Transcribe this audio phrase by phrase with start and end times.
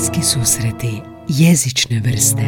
[0.00, 2.42] Bliski susreti jezične vrste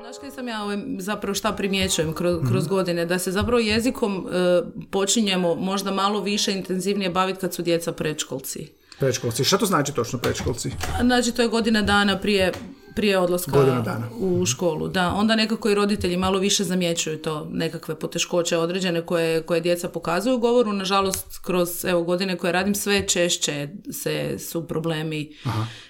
[0.00, 3.06] Znaš kaj sam ja ovaj, zapravo šta primjećujem kroz, kroz godine?
[3.06, 8.85] Da se zapravo jezikom e, počinjemo možda malo više intenzivnije baviti kad su djeca predškolci.
[8.98, 9.44] Predškolci.
[9.44, 10.70] Šta to znači točno predškolci?
[11.00, 12.52] Znači to je godina dana prije,
[12.94, 14.08] prije odlaska Godina dana.
[14.18, 14.88] u školu.
[14.88, 19.88] Da, onda nekako i roditelji malo više zamjećuju to nekakve poteškoće određene koje, koje djeca
[19.88, 20.72] pokazuju u govoru.
[20.72, 25.36] Nažalost, kroz evo, godine koje radim sve češće se, su problemi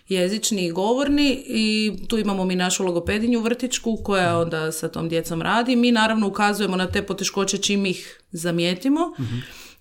[0.09, 5.43] jezični i govorni i tu imamo mi našu logopedinju vrtičku koja onda sa tom djecom
[5.43, 5.77] radi.
[5.77, 9.01] Mi naravno ukazujemo na te poteškoće čim ih zamijetimo.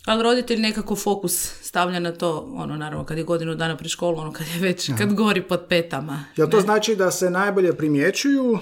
[0.06, 4.18] Ali roditelj nekako fokus stavlja na to, ono naravno kad je godinu dana pred školu,
[4.18, 6.24] ono kad je već, kad gori pod petama.
[6.36, 8.60] Jel to znači da se najbolje primjećuju uh,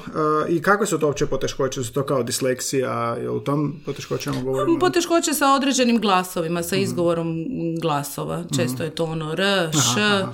[0.49, 1.83] i kakve su to uopće poteškoće?
[1.83, 3.15] Su to kao disleksija?
[3.21, 4.79] Je u tom poteškoćama govorimo?
[4.79, 7.35] Poteškoće sa određenim glasovima, sa izgovorom
[7.81, 8.43] glasova.
[8.55, 10.25] Često je to ono r, š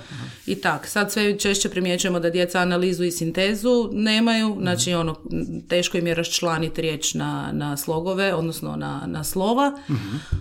[0.45, 0.87] i tak.
[0.87, 5.15] Sad sve češće primjećujemo da djeca analizu i sintezu nemaju, znači ono,
[5.67, 9.79] teško im je raščlaniti riječ na, na slogove, odnosno na, na slova.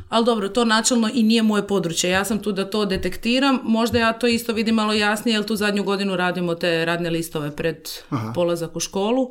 [0.08, 2.10] Ali dobro, to načelno i nije moje područje.
[2.10, 3.58] Ja sam tu da to detektiram.
[3.62, 7.56] Možda ja to isto vidim malo jasnije, jer tu zadnju godinu radimo te radne listove
[7.56, 7.88] pred
[8.34, 9.30] polazak u školu.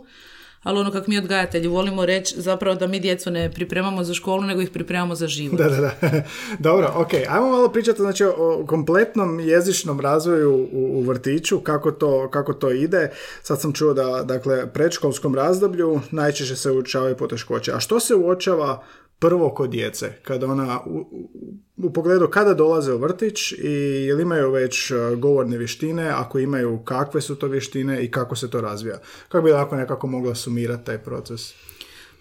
[0.64, 4.42] Ali ono kako mi odgajatelji volimo reći zapravo da mi djecu ne pripremamo za školu,
[4.42, 5.58] nego ih pripremamo za život.
[5.58, 5.92] Da, da, da.
[6.70, 7.14] Dobro, ok.
[7.30, 12.72] Ajmo malo pričati znači, o kompletnom jezičnom razvoju u, u vrtiću, kako to, kako to
[12.72, 13.12] ide.
[13.42, 17.72] Sad sam čuo da, dakle, predškolskom razdoblju najčešće se uočavaju poteškoće.
[17.72, 18.84] A što se uočava
[19.20, 21.30] prvo kod djece, kada ona u, u-
[21.78, 23.72] u pogledu kada dolaze u vrtić i
[24.08, 28.50] jel imaju već uh, govorne vještine, ako imaju kakve su to vještine i kako se
[28.50, 29.00] to razvija.
[29.30, 31.54] Kako bi lako nekako mogla sumirati taj proces?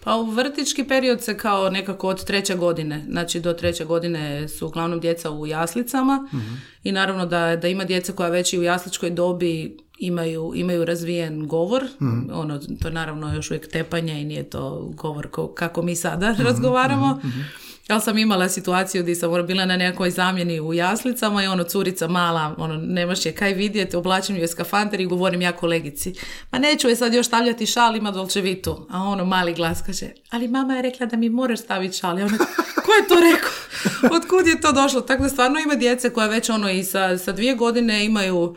[0.03, 4.67] Pa u vrtički period se kao nekako od treće godine, znači do treće godine su
[4.67, 6.29] uglavnom djeca u jaslicama
[6.83, 11.47] i naravno da, da ima djeca koja već i u jasličkoj dobi imaju, imaju razvijen
[11.47, 11.83] govor,
[12.31, 17.21] ono, to naravno još uvijek tepanje i nije to govor ko- kako mi sada razgovaramo.
[17.89, 21.63] Ali sam imala situaciju gdje sam ono, bila na nekoj zamjeni u jaslicama i ono
[21.63, 26.13] curica mala, ono nemaš je kaj vidjeti, oblačim joj skafanter i govorim ja kolegici,
[26.51, 28.87] ma neću je sad još stavljati šal, ima dolčevitu.
[28.89, 32.19] A ono mali glas kaže, ali mama je rekla da mi moraš staviti šal.
[32.19, 32.37] I ona,
[32.85, 33.51] ko je to rekao?
[34.17, 35.01] Otkud je to došlo?
[35.01, 38.55] Tako da stvarno ima djece koja već ono i sa, sa dvije godine imaju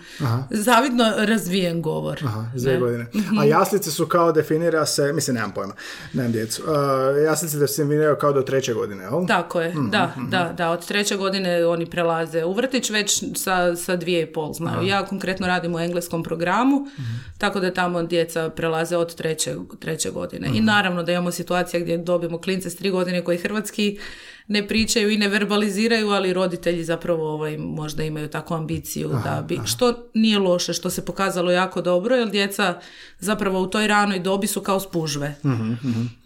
[0.50, 2.20] zavidno razvijen govor.
[2.24, 2.80] Aha, dvije Ne?
[2.80, 3.06] godine.
[3.40, 5.74] A jaslice su kao definira se, mislim, nemam pojma,
[6.12, 6.62] nemam djecu.
[6.62, 9.19] Uh, jaslice definiraju kao do treće godine, jel?
[9.26, 13.96] Tako je, da, da, da, od treće godine oni prelaze u vrtić već sa, sa
[13.96, 14.86] dvije i pol znaju.
[14.86, 16.86] Ja konkretno radim u engleskom programu,
[17.38, 20.48] tako da tamo djeca prelaze od treće, treće godine.
[20.54, 23.98] I naravno da imamo situacija gdje dobijemo klince s tri godine koji hrvatski
[24.50, 29.60] ne pričaju i ne verbaliziraju, ali roditelji zapravo ovaj, možda imaju takvu ambiciju da bi,
[29.64, 32.80] što nije loše, što se pokazalo jako dobro, jer djeca
[33.18, 35.34] zapravo u toj ranoj dobi su kao spužve.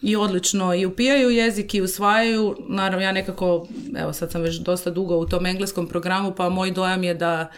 [0.03, 2.57] I odlično i upijaju jezik i usvajaju.
[2.69, 6.71] Naravno, ja nekako, evo sad sam već dosta dugo u tom engleskom programu, pa moj
[6.71, 7.51] dojam je da,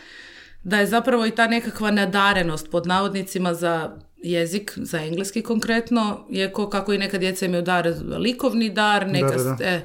[0.65, 3.97] da je zapravo i ta nekakva nadarenost pod navodnicima za
[4.31, 9.37] jezik, za engleski konkretno, je ko kako i neka djeca imaju dar, likovni dar, neka,
[9.37, 9.65] Da, da, da.
[9.65, 9.81] E,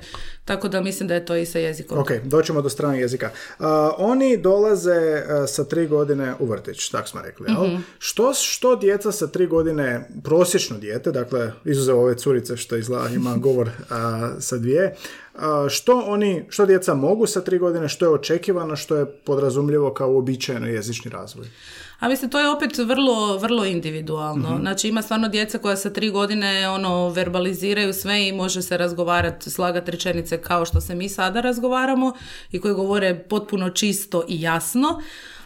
[0.46, 1.98] tako da mislim da je to i sa jezikom.
[1.98, 3.30] Ok, doćemo do stranog jezika.
[3.60, 3.66] Uh,
[3.98, 7.46] oni dolaze uh, sa tri godine u vrtić, tak smo rekli.
[7.52, 7.78] jel?
[8.00, 13.38] Što, što djeca sa tri godine, prosječno dijete, dakle, izuzev ove curice što izgleda ima
[13.38, 13.94] govor uh,
[14.40, 14.96] sa dvije,
[15.36, 19.94] uh, što oni, što djeca mogu sa tri godine, što je očekivano, što je podrazumljivo
[19.94, 21.48] kao uobičajeno jezični razvoj?
[22.02, 24.58] A mislim, to je opet vrlo, vrlo individualno.
[24.60, 29.50] Znači, ima stvarno djeca koja sa tri godine ono, verbaliziraju sve i može se razgovarati,
[29.50, 32.14] slagati rečenice kao što se mi sada razgovaramo
[32.52, 35.02] i koji govore potpuno čisto i jasno.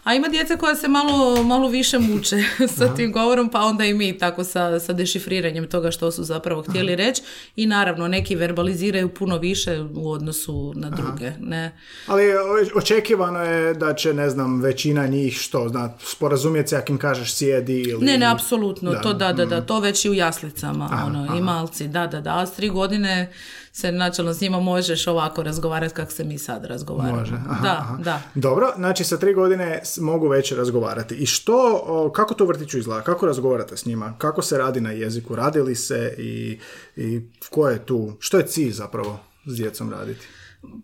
[0.05, 2.35] A ima djeca koja se malo, malo više muče
[2.77, 6.63] sa tim govorom, pa onda i mi tako sa, sa dešifriranjem toga što su zapravo
[6.63, 7.21] htjeli reći.
[7.55, 11.31] I naravno, neki verbaliziraju puno više u odnosu na druge.
[11.39, 11.77] Ne?
[12.07, 12.39] Ali o-
[12.75, 17.33] očekivano je da će, ne znam, većina njih što, zna, sporazumjeti se ako im kažeš
[17.33, 18.05] sjedi ili...
[18.05, 19.01] Ne, ne, apsolutno, Da.
[19.01, 22.39] to da, da, da, to već i u jaslicama, ono, i malci, da, da, da,
[22.39, 23.33] a s tri godine
[23.75, 27.19] se načelno s njima možeš ovako razgovarati kako se mi sad razgovaramo.
[27.19, 27.97] Može, aha, da, aha.
[27.97, 28.21] da.
[28.35, 31.15] Dobro, znači sa tri godine mogu već razgovarati.
[31.15, 33.01] I što, kako to u vrtiću izgleda?
[33.01, 34.13] Kako razgovarate s njima?
[34.17, 35.35] Kako se radi na jeziku?
[35.35, 36.59] Radi li se i,
[36.95, 38.13] i ko je tu?
[38.19, 40.25] Što je cilj zapravo s djecom raditi?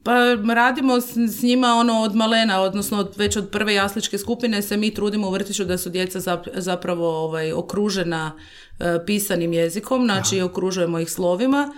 [0.03, 0.13] Pa
[0.53, 4.77] radimo s, s njima ono od malena, odnosno od, već od prve jasličke skupine se
[4.77, 8.31] mi trudimo u vrtiću da su djeca zap- zapravo ovaj, okružena
[8.79, 11.73] e, pisanim jezikom, znači okružujemo ih slovima.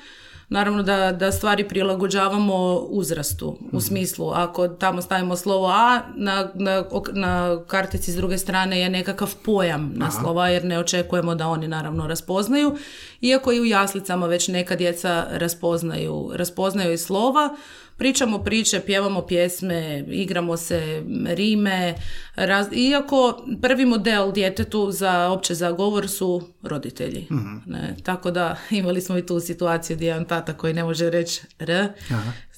[0.50, 6.84] Naravno da, da stvari prilagođavamo uzrastu, u smislu ako tamo stavimo slovo A, na, na,
[7.14, 11.68] na kartici s druge strane je nekakav pojam na slova jer ne očekujemo da oni
[11.68, 12.76] naravno raspoznaju.
[13.22, 17.56] Iako i u jaslicama već neka djeca raspoznaju, raspoznaju i slova,
[17.98, 21.96] pričamo priče, pjevamo pjesme, igramo se rime,
[22.36, 27.28] raz- iako prvi model djetetu za opće za govor su roditelji.
[27.66, 31.42] Ne, tako da imali smo i tu situaciju gdje jedan tata koji ne može reći
[31.60, 31.88] R,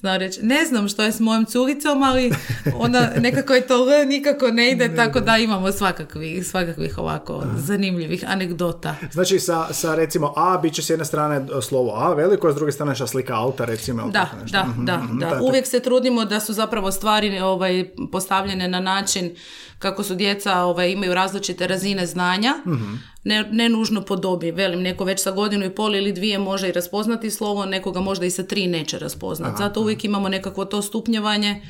[0.02, 2.32] reći, ne znam što je s mojom curicom, ali
[2.76, 8.24] ona nekako je to L, nikako ne ide, tako da imamo svakakvih, svakakvih ovako zanimljivih
[8.28, 8.94] anegdota.
[9.12, 12.56] Znači sa, sa recimo A bit će s jedne strane slovo A veliko, a s
[12.56, 14.08] druge strane ša slika auta recimo.
[14.08, 14.58] Da, nešto.
[14.58, 15.38] da, Mhm, da, mhm, da.
[15.42, 19.34] Uvijek se trudimo da su zapravo stvari ovaj, postavljene na način
[19.78, 22.94] kako su djeca ovaj, imaju različite razine znanja, Mhm.
[23.24, 24.50] ne, ne nužno po dobi.
[24.50, 28.26] Velim, neko već sa godinu i pol ili dvije može i raspoznati slovo, nekoga možda
[28.26, 29.58] i sa tri neće raspoznati.
[29.58, 31.62] Zato uvijek imamo nekakvo to stupnjevanje,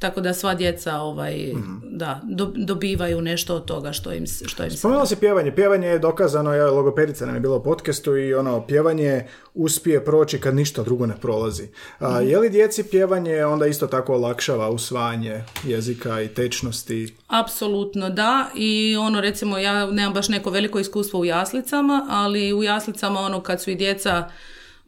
[0.00, 1.72] tako da sva djeca ovaj, Mhm.
[1.82, 5.52] da, do- dobivaju nešto od toga što im, što im se Spomenula se pjevanje.
[5.52, 9.24] Pjevanje je dokazano, ja, logopedica nam je bila u podcastu i ono, pjevanje
[9.54, 11.68] uspije proći kad ništa drugo ne prolazi.
[11.98, 17.14] A, je li djeci pjevanje onda isto tako olakšava usvajanje jezika i tečnosti?
[17.28, 22.62] Apsolutno da i ono recimo ja nemam baš neko veliko iskustvo u jaslicama, ali u
[22.62, 24.28] jaslicama ono kad su i djeca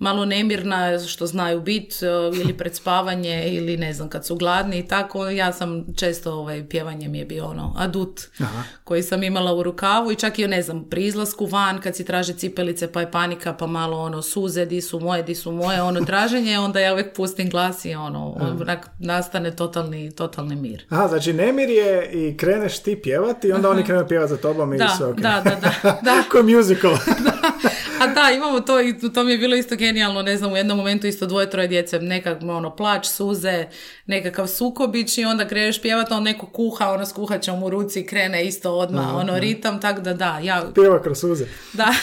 [0.03, 2.07] malo nemirna što znaju bit e,
[2.43, 6.69] ili pred spavanje ili ne znam kad su gladni i tako ja sam često ovaj
[6.69, 8.21] pjevanje mi je bio ono adut
[8.85, 12.05] koji sam imala u rukavu i čak i ne znam pri izlasku van kad si
[12.05, 15.83] traže cipelice pa je panika pa malo ono suze di su moje di su moje
[15.83, 20.85] ono traženje onda ja uvijek pustim glas i ono onak nastane totalni totalni mir.
[20.89, 24.75] Aha, znači nemir je i kreneš ti pjevati i onda oni krenu pjevati za tobom
[24.75, 25.17] i Da, sve ok.
[25.17, 26.43] da, da, da, da.
[26.57, 26.93] Musical.
[28.03, 30.79] A da, imamo to i to mi je bilo isto genijalno, ne znam, u jednom
[30.79, 33.67] momentu isto dvoje, troje djece, nekak ono, plać, suze,
[34.07, 38.47] nekakav sukobić i onda kreneš pjevati, on neko kuha, ono s kuhačom u ruci krene
[38.47, 41.47] isto odmah, ono ritam, tako da da, ja, Pjeva kroz suze.
[41.73, 41.89] da.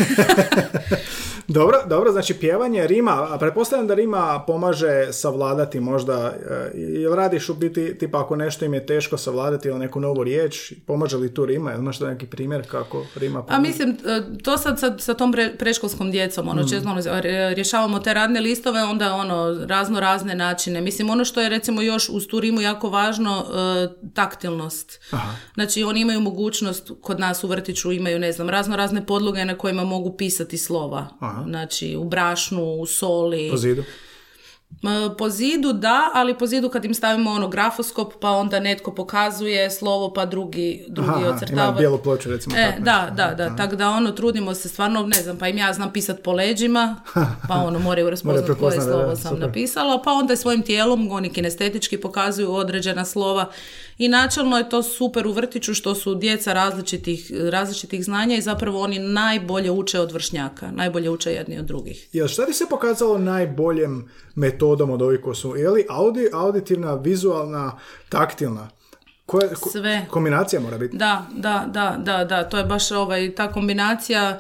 [1.50, 7.50] Dobro, dobro, znači pjevanje rima, a pretpostavljam da rima pomaže savladati možda, e, jel radiš
[7.50, 11.34] u biti, tipa ako nešto im je teško savladati ili neku novu riječ, pomaže li
[11.34, 13.62] tu rima, jel imaš neki primjer kako rima A pomaže?
[13.62, 15.57] mislim, e, to sad sa, sa tom pre-
[15.89, 17.01] predškolskom djecom, ono, često ono,
[17.56, 20.81] rješavamo te radne listove, onda ono, razno razne načine.
[20.81, 25.00] Mislim, ono što je recimo još uz tu rimu jako važno, e, taktilnost.
[25.53, 29.57] Znači, oni imaju mogućnost, kod nas u vrtiću imaju, ne znam, razno razne podloge na
[29.57, 31.07] kojima mogu pisati slova.
[31.47, 33.50] Znači, u brašnu, u soli.
[33.51, 33.83] Po zidu.
[34.83, 38.92] M, Po zidu da, ali po zidu kad im stavimo ono grafoskop, pa onda netko
[38.92, 41.71] pokazuje slovo, pa drugi, drugi Aha, ocrtava.
[41.71, 42.56] bijelu ploču recimo.
[42.56, 45.57] E, tako da, da, da, tako da ono trudimo se stvarno, ne znam, pa im
[45.57, 46.95] ja znam pisat po leđima,
[47.50, 49.48] pa ono moraju raspoznat koje slovo da, sam super.
[49.48, 53.45] napisala, pa onda svojim tijelom oni kinestetički pokazuju određena slova
[54.00, 58.81] i načelno je to super u vrtiću što su djeca različitih, različitih znanja i zapravo
[58.81, 62.07] oni najbolje uče od vršnjaka, najbolje uče jedni od drugih.
[62.13, 66.94] Jel šta ti se pokazalo najboljom metodom od ovih koji su, je li audi, auditivna,
[66.94, 67.78] vizualna,
[68.10, 68.69] taktilna?
[69.25, 70.06] Koje, ko- Sve.
[70.10, 70.98] Kombinacija mora biti.
[70.98, 74.40] Da, da, da, da, da, to je baš ovaj, ta kombinacija,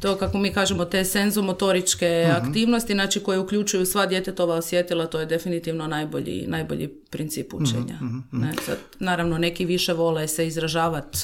[0.00, 5.26] to kako mi kažemo, te senzomotoričke aktivnosti, znači koje uključuju sva djetetova osjetila, to je
[5.26, 7.98] definitivno najbolji, najbolji princip učenja.
[8.32, 11.18] Ne, sad, naravno, neki više vole se izražavati.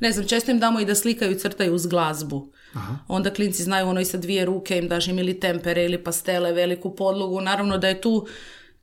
[0.00, 2.52] Ne znam, često im damo i da slikaju i crtaju uz glazbu.
[3.08, 6.52] Onda klinci znaju ono i sa dvije ruke im daš im ili tempere ili pastele,
[6.52, 7.40] veliku podlogu.
[7.40, 8.26] Naravno da je tu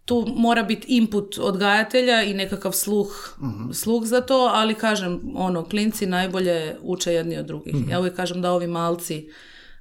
[0.09, 3.37] tu mora biti input odgajatelja i nekakav sluh,
[3.73, 7.75] sluh za to, ali kažem, ono, klinci najbolje uče jedni od drugih.
[7.89, 9.29] Ja uvijek kažem da ovi malci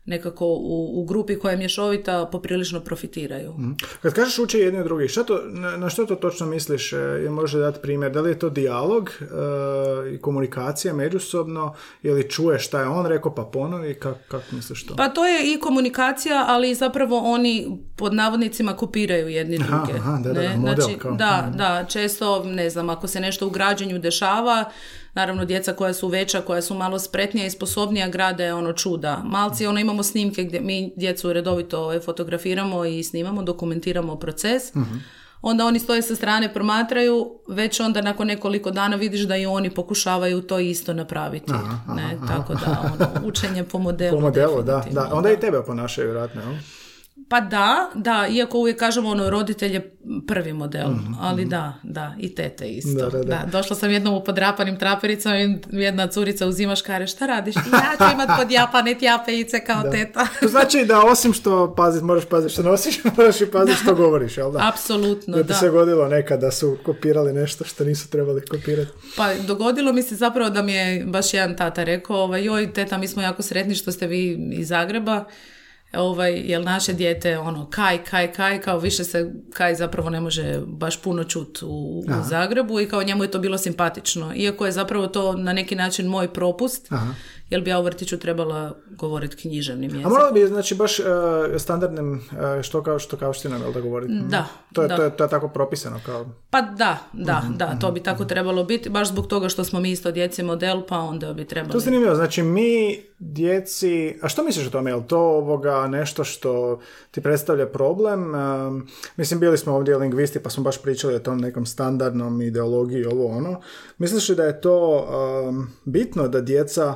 [0.09, 3.55] nekako u, u grupi koja je mješovita poprilično profitiraju.
[4.03, 6.93] Kad kažeš uče jedni od drugih, šta to, na, na što to točno misliš?
[6.93, 8.13] E, Jel može dati primjer?
[8.13, 9.25] Da li je to dijalog e,
[10.15, 13.95] i komunikacija međusobno ili čuješ šta je on rekao pa ponovi?
[13.95, 14.97] Kako kak misliš to?
[14.97, 19.99] Pa to je i komunikacija, ali zapravo oni pod navodnicima kopiraju jedni Aha, druge.
[19.99, 20.57] aha, da, da, ne?
[20.57, 21.13] model znači, kao.
[21.13, 24.65] da, da, često, ne znam, ako se nešto u građenju dešava,
[25.19, 29.23] naravno djeca koja su veća, koja su malo spretnija i sposobnija grade ono čuda.
[29.25, 34.75] Malci, ono imamo snimke gdje mi djecu redovito ovaj, fotografiramo i snimamo, dokumentiramo proces.
[34.75, 34.97] Mhm.
[35.43, 39.71] Onda oni stoje sa strane, promatraju, već onda nakon nekoliko dana vidiš da i oni
[39.71, 41.53] pokušavaju to isto napraviti.
[41.97, 42.19] ne?
[42.29, 44.17] Tako da, ono, učenje po modelu.
[44.19, 45.11] Po modelu, da, da.
[45.13, 46.55] Onda i tebe ponašaju vjerojatno, jel?
[47.29, 50.89] Pa da, da, iako uvijek kažemo ono, roditelj je prvi model,
[51.21, 53.11] ali da, da, i tete isto.
[53.11, 53.45] Da, da, da.
[53.53, 57.55] došla sam jednom u podrapanim trapericama i jedna curica uzima škare, šta radiš?
[57.57, 60.27] Ja ću imat podjapane tjapejice kao teta.
[60.41, 64.37] To znači da osim što pazit, moraš paziti što nosiš, moraš i paziti što govoriš,
[64.37, 64.69] jel da?
[64.69, 65.55] Apsolutno, Da da.
[65.55, 68.91] ti se godilo nekad da su kopirali nešto što nisu trebali kopirati.
[69.17, 72.99] Pa dogodilo mi se zapravo da mi je baš jedan tata rekao, ovaj, joj teta,
[72.99, 75.25] mi smo jako sretni što ste vi iz Zagreba,
[75.93, 80.61] ovaj, jer naše dijete ono kaj, kaj, kaj, kao više se kaj zapravo ne može
[80.67, 84.33] baš puno čut u, u Zagrebu i kao njemu je to bilo simpatično.
[84.35, 87.15] Iako je zapravo to na neki način moj propust, Aha.
[87.51, 90.13] Jer bi ja u vrtiću trebala govoriti književnim A jezikom.
[90.13, 91.07] moralo bi, znači, baš uh,
[91.59, 94.13] standardnim uh, što kao što kao štinom, jel da govoriti?
[94.29, 94.97] Da, To je, da.
[94.97, 96.27] to, je, to je tako propisano kao...
[96.51, 99.81] Pa da, da, Mhm, da, to bi tako trebalo biti, baš zbog toga što smo
[99.81, 101.77] mi isto djeci model, pa onda bi To trebali...
[101.77, 106.25] je zanimljivo, znači mi djeci, a što misliš o tome, je li to ovoga nešto
[106.25, 108.35] što ti predstavlja problem?
[108.35, 113.05] Um, mislim, bili smo ovdje lingvisti pa smo baš pričali o tom nekom standardnom ideologiji,
[113.05, 113.61] ovo ono.
[113.99, 115.07] Misliš li da je to
[115.49, 116.95] um, bitno da djeca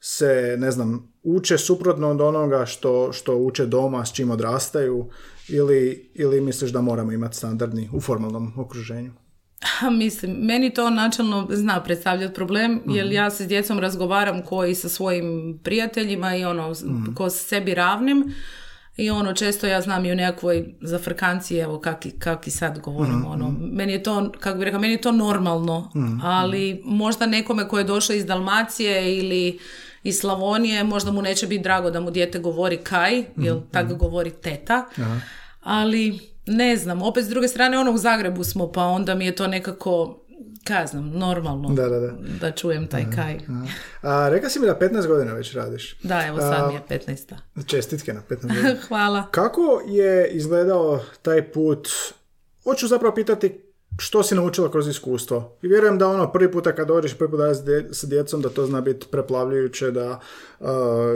[0.00, 5.08] se, ne znam, uče suprotno od onoga što, što uče doma, s čim odrastaju,
[5.48, 9.12] ili, ili misliš da moramo imati standardni u formalnom okruženju?
[9.92, 14.88] Mislim, meni to načelno zna predstavljati problem, jer ja se s djecom razgovaram koji sa
[14.88, 15.24] svojim
[15.64, 16.72] prijateljima i ono,
[17.14, 18.34] ko s sebi ravnim.
[18.96, 22.78] I ono, često ja znam i u nekakvoj zafrkanciji, evo kak, i- kak i sad
[22.78, 25.90] govorim, ono, meni je to, kako bi rekao, meni je to normalno,
[26.22, 29.58] ali možda nekome ko je došao iz Dalmacije ili
[30.02, 34.30] iz Slavonije, možda mu neće biti drago da mu dijete govori kaj, jer tako govori
[34.30, 34.84] teta,
[35.60, 39.36] ali ne znam, opet s druge strane ono u Zagrebu smo, pa onda mi je
[39.36, 40.20] to nekako,
[40.64, 42.12] kaj znam, normalno Da, da, da.
[42.40, 43.38] da čujem taj kaj.
[44.02, 45.96] A, rekla si mi da 15 godina već radiš.
[46.02, 47.34] Da, evo sad mi je 15.
[47.66, 48.76] Čestitke na 15 godina.
[48.88, 49.26] Hvala.
[49.30, 51.88] Kako je izgledao taj put?
[52.64, 53.60] Hoću zapravo pitati
[54.00, 55.56] što si naučila kroz iskustvo.
[55.62, 57.54] I vjerujem da ono prvi puta kad dođeš prvi puta
[57.90, 60.20] s djecom da to zna biti preplavljujuće, da
[60.60, 60.68] uh,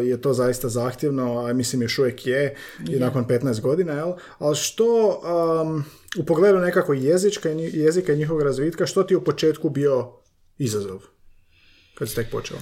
[0.03, 2.57] je to zaista zahtjevno, a mislim još uvijek je
[2.89, 4.13] i nakon 15 godina, jel?
[4.39, 5.21] Ali što
[5.63, 5.85] um,
[6.19, 10.13] u pogledu nekako jezička, jezika i njihovog razvitka, što ti u početku bio
[10.59, 11.01] izazov?
[11.95, 12.61] Kad si tek počela?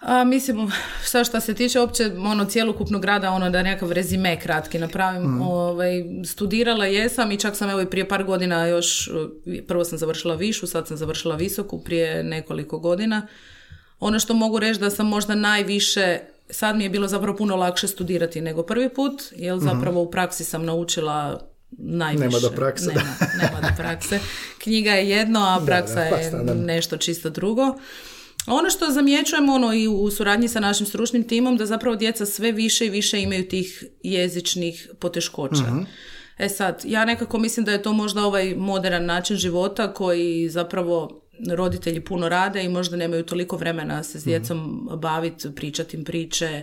[0.00, 0.72] A, mislim,
[1.04, 6.04] sad što se tiče uopće ono cjelokupnog rada, ono da nekakav rezime kratki napravim, ovaj,
[6.24, 9.10] studirala jesam i čak sam evo i prije par godina još,
[9.68, 13.26] prvo sam završila višu, sad sam završila visoku prije nekoliko godina.
[14.00, 16.18] Ono što mogu reći da sam možda najviše,
[16.50, 20.44] sad mi je bilo zapravo puno lakše studirati nego prvi put, jer zapravo u praksi
[20.44, 21.40] sam naučila
[21.70, 22.24] najviše.
[22.24, 23.00] Nema do prakse, da.
[23.00, 24.20] Nema, nema do prakse.
[24.62, 27.74] Knjiga je jedno, a praksa da, pa je nešto čisto drugo.
[28.50, 32.52] Ono što zamjećujemo ono i u suradnji sa našim stručnim timom da zapravo djeca sve
[32.52, 35.64] više i više imaju tih jezičnih poteškoća.
[36.38, 41.22] E sad, ja nekako mislim da je to možda ovaj modern način života koji zapravo
[41.50, 46.62] roditelji puno rade i možda nemaju toliko vremena se s djecom baviti, pričati im priče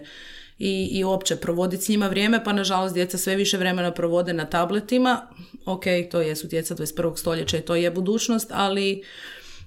[0.60, 4.46] i, i uopće provoditi s njima vrijeme, pa nažalost djeca sve više vremena provode na
[4.46, 5.28] tabletima.
[5.66, 7.18] Ok, to jesu djeca 21.
[7.18, 9.04] stoljeća i to je budućnost, ali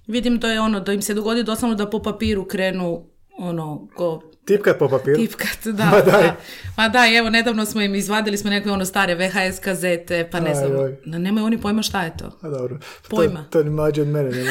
[0.08, 3.06] vidim to je ono, da im se dogodi doslovno da po papiru krenu
[3.38, 5.16] ono, ko Tipkat po papiru?
[5.16, 5.84] tipkat, da.
[5.92, 6.22] Ma daj.
[6.22, 6.36] da.
[6.76, 10.54] Ma da, evo, nedavno smo im izvadili smo neke ono stare VHS kazete, pa ne
[10.54, 10.70] znam,
[11.06, 12.38] da nemaju oni pojma šta je to.
[12.42, 12.78] A dobro.
[13.08, 13.42] Pojma.
[13.42, 14.30] To, to ni mlađe od mene.
[14.30, 14.44] Ne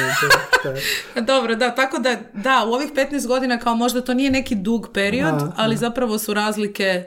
[0.62, 0.72] to.
[1.14, 1.20] Da.
[1.22, 4.88] Dobro, da, tako da, da, u ovih 15 godina kao možda to nije neki dug
[4.94, 7.04] period, A, ali zapravo su razlike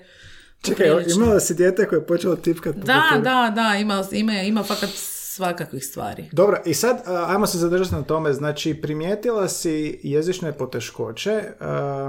[0.61, 3.23] Čekaj, imala si dijete koje je počelo tipkat po Da, papiru?
[3.23, 4.89] da, da, ima, ima, ima fakat
[5.35, 6.29] svakakvih stvari.
[6.31, 8.33] Dobro, i sad ajmo se zadržati na tome.
[8.33, 11.43] Znači, primijetila si jezične poteškoće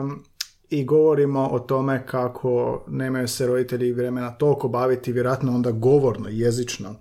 [0.00, 0.24] um,
[0.70, 6.94] i govorimo o tome kako nemaju se roditelji vremena toliko baviti, vjerojatno onda govorno, jezično.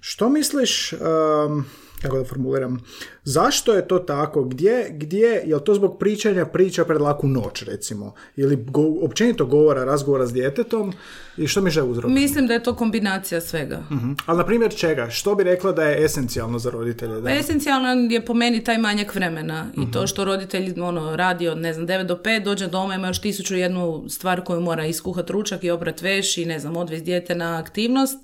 [0.00, 1.64] Što misliš, um,
[2.02, 2.84] kako da formuliram,
[3.24, 4.44] zašto je to tako?
[4.44, 8.14] Gdje, gdje, je to zbog pričanja priča pred laku noć, recimo?
[8.36, 10.92] Ili go, općenito govora, razgovora s djetetom?
[11.36, 12.10] I što mi je uzrok?
[12.10, 13.82] Mislim da je to kombinacija svega.
[13.90, 14.12] Mhm.
[14.26, 15.10] Ali na primjer čega?
[15.10, 17.14] Što bi rekla da je esencijalno za roditelje?
[17.14, 17.28] Da?
[17.28, 21.58] Pa esencijalan je po meni taj manjak vremena i to što roditelj ono, radi od
[21.58, 25.30] ne znam 9 do 5, dođe doma ima još tisuću jednu stvar koju mora iskuhat
[25.30, 28.18] ručak i oprat veš i ne znam odvesti dijete na aktivnost.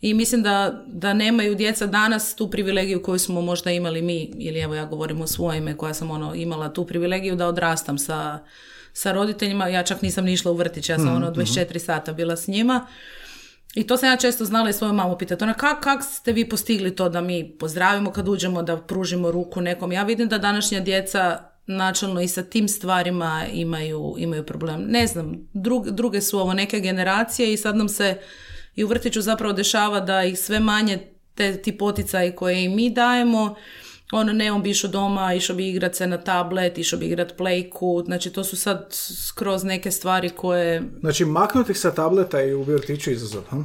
[0.00, 4.60] I mislim da, da nemaju djeca danas tu privilegiju koju smo možda imali mi, ili
[4.60, 8.38] evo ja govorim o svojime koja sam ono imala tu privilegiju da odrastam sa,
[8.92, 9.68] sa roditeljima.
[9.68, 12.86] Ja čak nisam ni išla u vrtić, ja sam ono 24 sata bila s njima.
[13.74, 15.44] I to sam ja često znala i svoju mamu pitati.
[15.44, 19.60] Ona, kak, kak ste vi postigli to da mi pozdravimo kad uđemo, da pružimo ruku
[19.60, 19.92] nekom?
[19.92, 24.84] Ja vidim da današnja djeca načelno i sa tim stvarima imaju, imaju problem.
[24.88, 28.18] Ne znam, drug- druge su ovo neke generacije i sad nam se
[28.74, 30.98] i u vrtiću zapravo dešava da ih sve manje
[31.34, 33.54] te, ti poticaji koje im mi dajemo,
[34.12, 37.36] ono ne on bi išao doma, išao bi igrat se na tablet, išao bi igrat
[37.36, 38.88] plejku, znači to su sad
[39.28, 40.82] skroz neke stvari koje...
[41.00, 43.56] Znači maknuti sa tableta i u vrtiću izazov, ha?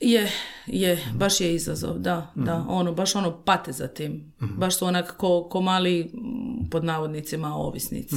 [0.00, 0.32] Je,
[0.66, 5.16] je, baš je izazov, da, da, ono, baš ono pate za tim, baš su onak
[5.16, 8.16] ko, ko mali, m, pod navodnicima, ovisnici.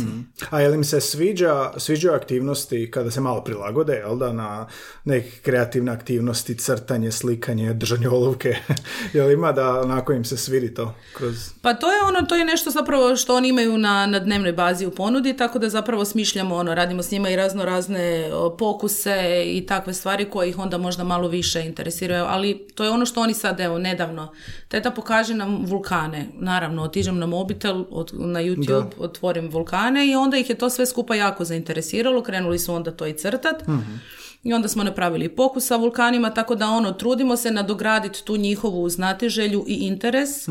[0.49, 4.67] A je li mi se sviđa, sviđaju aktivnosti kada se malo prilagode, jel da, na
[5.05, 8.55] neke kreativne aktivnosti, crtanje, slikanje, držanje olovke,
[9.13, 11.49] jel ima da onako im se svidi to kroz...
[11.61, 14.85] Pa to je ono, to je nešto zapravo što oni imaju na, na dnevnoj bazi
[14.85, 19.65] u ponudi, tako da zapravo smišljamo ono, radimo s njima i razno razne pokuse i
[19.65, 22.38] takve stvari koje ih onda možda malo više interesiraju, ali
[22.75, 24.31] to je ono što oni sad, evo, nedavno,
[24.67, 30.37] teta pokaže nam vulkane, naravno, otiđem na mobitel, od, na YouTube, otvorim vulkane i onda
[30.37, 33.63] ih je to sve skupa jako zainteresiralo, krenuli su onda to i crtat.
[34.43, 38.89] I onda smo napravili pokus sa vulkanima, tako da ono, trudimo se nadograditi tu njihovu
[38.89, 40.47] znatiželju i interes,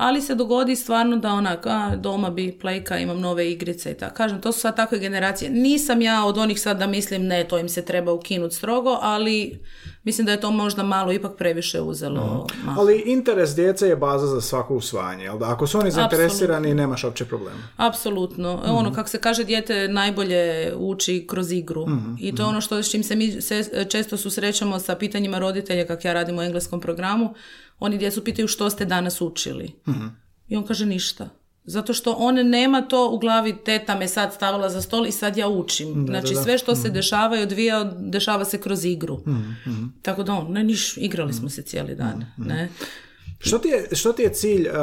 [0.00, 4.14] ali se dogodi stvarno da onak, a, doma bi plejka, imam nove igrice i tako.
[4.14, 5.50] Kažem, to su sad takve generacije.
[5.50, 9.60] Nisam ja od onih sad da mislim, ne, to im se treba ukinuti strogo, ali
[10.04, 12.46] mislim da je to možda malo ipak previše uzelo.
[12.64, 12.80] maha.
[12.80, 15.52] Ali interes djece je baza za svako usvajanje, jel da?
[15.52, 17.58] Ako su oni zainteresirani, nemaš uopće problema.
[17.76, 18.62] Apsolutno.
[18.66, 21.86] Ono, kako se kaže, dijete najbolje uči kroz igru.
[22.18, 25.86] I to je ono što s čim se mi se, često susrećemo sa pitanjima roditelja,
[25.86, 27.34] kak ja radim u engleskom programu.
[27.80, 29.72] Oni djecu pitaju što ste danas učili.
[30.48, 31.28] I on kaže ništa.
[31.64, 35.36] Zato što on nema to u glavi, teta me sad stavila za stol i sad
[35.36, 36.06] ja učim.
[36.06, 39.20] znači sve što se dešava i odvija, dešava se kroz igru.
[40.02, 42.24] Tako da on, ne niš, igrali smo se cijeli dan.
[42.36, 42.68] Ne?
[43.38, 44.74] Što ti je, što ti je cilj uh,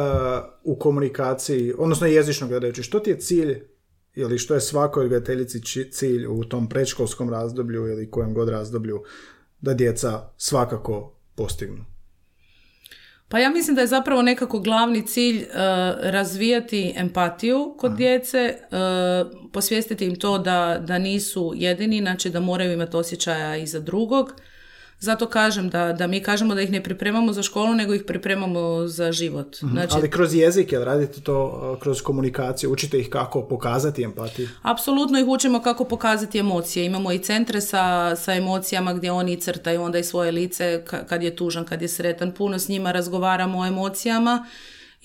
[0.63, 3.61] u komunikaciji, odnosno jezično gledajući, što ti je cilj
[4.15, 9.03] ili što je svakoj odgajateljici cilj u tom predškolskom razdoblju ili kojem god razdoblju
[9.61, 11.96] da djeca svakako postignu?
[13.29, 15.47] Pa ja mislim da je zapravo nekako glavni cilj e,
[16.01, 18.57] razvijati empatiju kod djece, e,
[19.53, 24.33] posvijestiti im to da, da nisu jedini, znači da moraju imati osjećaja i za drugog.
[24.99, 28.87] Zato kažem da, da mi kažemo da ih ne pripremamo za školu, nego ih pripremamo
[28.87, 29.55] za život.
[29.57, 34.47] Znači, Ali kroz jezik, jel radite to uh, kroz komunikaciju, učite ih kako pokazati empatiju?
[34.61, 36.85] Apsolutno ih učimo kako pokazati emocije.
[36.85, 41.23] Imamo i centre sa, sa emocijama gdje oni crtaju onda i svoje lice ka- kad
[41.23, 42.31] je tužan, kad je sretan.
[42.31, 44.45] Puno s njima razgovaramo o emocijama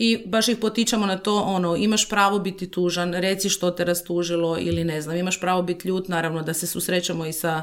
[0.05, 4.57] i baš ih potičemo na to, ono, imaš pravo biti tužan, reci što te rastužilo
[4.61, 7.63] ili ne znam, imaš pravo biti ljut, naravno da se susrećemo i sa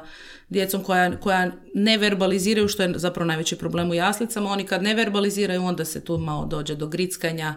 [0.49, 4.93] djecom koja, koja ne verbaliziraju, što je zapravo najveći problem u jaslicama, oni kad ne
[4.93, 7.55] verbaliziraju, onda se tu malo dođe do grickanja,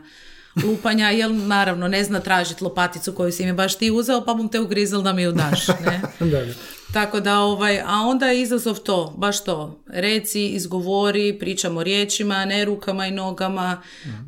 [0.64, 4.48] lupanja, jer naravno ne zna tražiti lopaticu koju si mi baš ti uzeo, pa bum
[4.48, 6.00] te ugrizel da mi ju daš, ne?
[6.30, 6.52] da, da.
[6.92, 9.82] Tako da, ovaj, a onda je izazov to, baš to.
[9.86, 13.82] Reci, izgovori, pričamo riječima, ne rukama i nogama,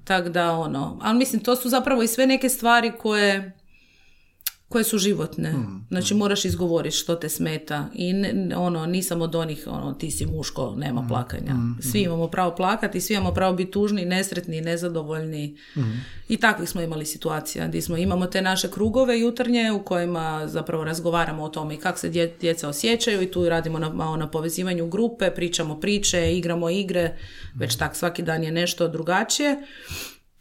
[0.04, 0.98] tak da ono.
[1.02, 3.52] Ali mislim, to su zapravo i sve neke stvari koje
[4.74, 5.54] koje su životne.
[5.88, 10.26] Znači moraš izgovoriti što te smeta i ne- ono nisam od onih ono ti si
[10.26, 11.54] muško, nema plakanja.
[11.82, 15.56] Svi imamo pravo plakati, svi imamo pravo biti tužni, nesretni, nezadovoljni.
[16.28, 20.84] I takvih smo imali situacija gdje smo imamo te naše krugove jutarnje u kojima zapravo
[20.84, 24.28] razgovaramo o tome i kako se dje- djeca osjećaju i tu radimo na, malo na
[24.28, 27.16] povezivanju grupe, pričamo priče, igramo igre,
[27.54, 29.56] već tak svaki dan je nešto drugačije.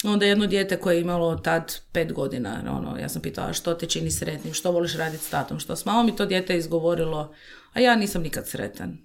[0.03, 3.85] Onda jedno dijete koje je imalo tad pet godina, ono, ja sam pitala što te
[3.85, 7.33] čini sretnim, što voliš raditi s tatom, što s mamom i to dijete je izgovorilo,
[7.73, 8.97] a ja nisam nikad sretan.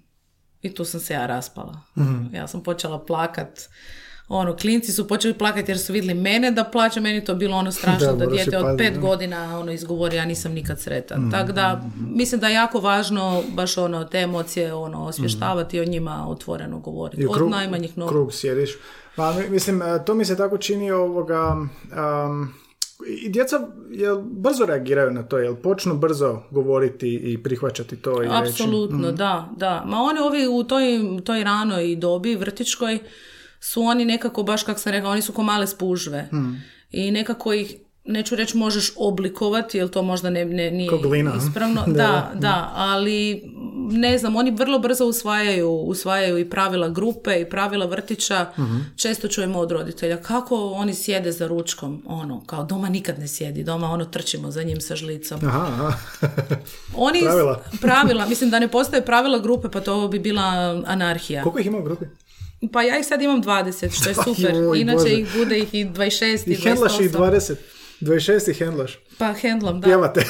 [0.61, 1.81] I tu sam se ja raspala.
[2.33, 3.69] Ja sam počela plakat.
[4.27, 7.71] Ono, klinci su počeli plakati jer su vidjeli mene da plaće, meni to bilo ono
[7.79, 8.99] strašno Da, da, dijete je od pet da.
[8.99, 11.31] godina ono izgovori ja nisam nikad sretan.
[11.31, 15.85] Tako da mislim da je jako važno baš ono te emocije ono osvještavati i o
[15.85, 17.21] njima otvoreno govoriti.
[17.21, 18.09] I u Od najmanjih nogu.
[18.09, 18.69] krug sjediš.
[19.19, 21.51] Pa, mi- mislim, e, to mi se tako čini ovoga...
[21.51, 22.53] um,
[23.07, 23.59] I djeca
[23.91, 28.49] jel, brzo reagiraju na to, jel počnu brzo govoriti i prihvaćati to i reći.
[28.53, 29.83] Apsolutno, da, da.
[29.85, 30.83] Ma oni ovi u toj,
[31.23, 32.99] toj ranoj dobi vrtičkoj
[33.59, 36.29] su oni nekako, baš kako sam rekla, oni su ko male spužve.
[36.91, 37.75] I nekako ih,
[38.09, 41.37] neću reći možeš oblikovati, jer to možda ne, ne, nije Ko glina, a?
[41.47, 41.83] ispravno.
[41.87, 41.93] Da.
[41.93, 43.43] da, da, ali
[43.91, 48.45] ne znam, oni vrlo brzo usvajaju, usvajaju i pravila grupe i pravila vrtića.
[48.95, 53.63] Često čujemo od roditelja kako oni sjede za ručkom, ono, kao doma nikad ne sjedi,
[53.63, 55.39] doma ono trčimo za njim sa žlicom.
[55.45, 55.93] Aha, aha.
[56.95, 57.63] Oni Pravila.
[57.81, 60.43] pravila, mislim da ne postoje pravila grupe, pa to bi bila
[60.87, 61.43] anarhija.
[61.43, 62.05] Koliko ih ima u grupi?
[62.73, 64.53] Pa ja ih sad imam 20, što je super.
[64.75, 67.17] Inače ih bude ih i 26 i I hendlaš ih 28.
[67.17, 67.55] 20.
[68.01, 68.99] 26 jih handlaš.
[69.19, 69.85] Pa hendlam, da.
[69.85, 70.25] Pjevate.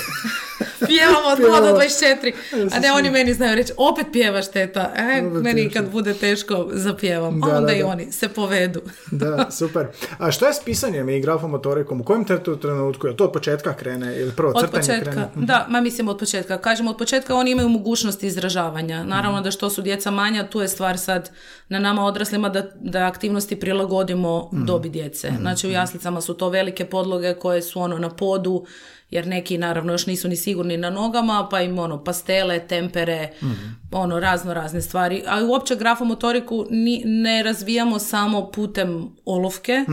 [0.87, 1.79] Pjevamo od 0 do Pjevamo.
[1.79, 2.33] 24.
[2.75, 4.91] A ne, oni meni znaju reći, opet pjevaš teta.
[4.95, 5.73] E, Opet meni pjevaš.
[5.73, 7.39] kad bude teško zapjevam.
[7.41, 7.87] Da, onda da, i da.
[7.87, 8.81] oni se povedu.
[9.11, 9.87] Da, super.
[10.17, 12.01] A što je s pisanjem i grafomotorikom?
[12.01, 13.07] U kojem te tu trenutku?
[13.07, 15.27] Je to od početka krene ili prvo Od crtanje početka, krene?
[15.35, 16.57] da, ma mislim od početka.
[16.57, 19.03] Kažemo od početka oni imaju mogućnost izražavanja.
[19.03, 21.31] Naravno da što su djeca manja, tu je stvar sad
[21.69, 25.31] na nama odraslima da, da aktivnosti prilagodimo dobi djece.
[25.39, 28.65] Znači u jaslicama su to velike podloge koje su ono na podu,
[29.09, 33.29] jer neki naravno još nisu ni sigurni na nogama, pa im ono pastele, tempere,
[33.91, 35.23] ono razno razne stvari.
[35.27, 39.85] A uopće grafomotoriku ni, ne razvijamo samo putem olovke,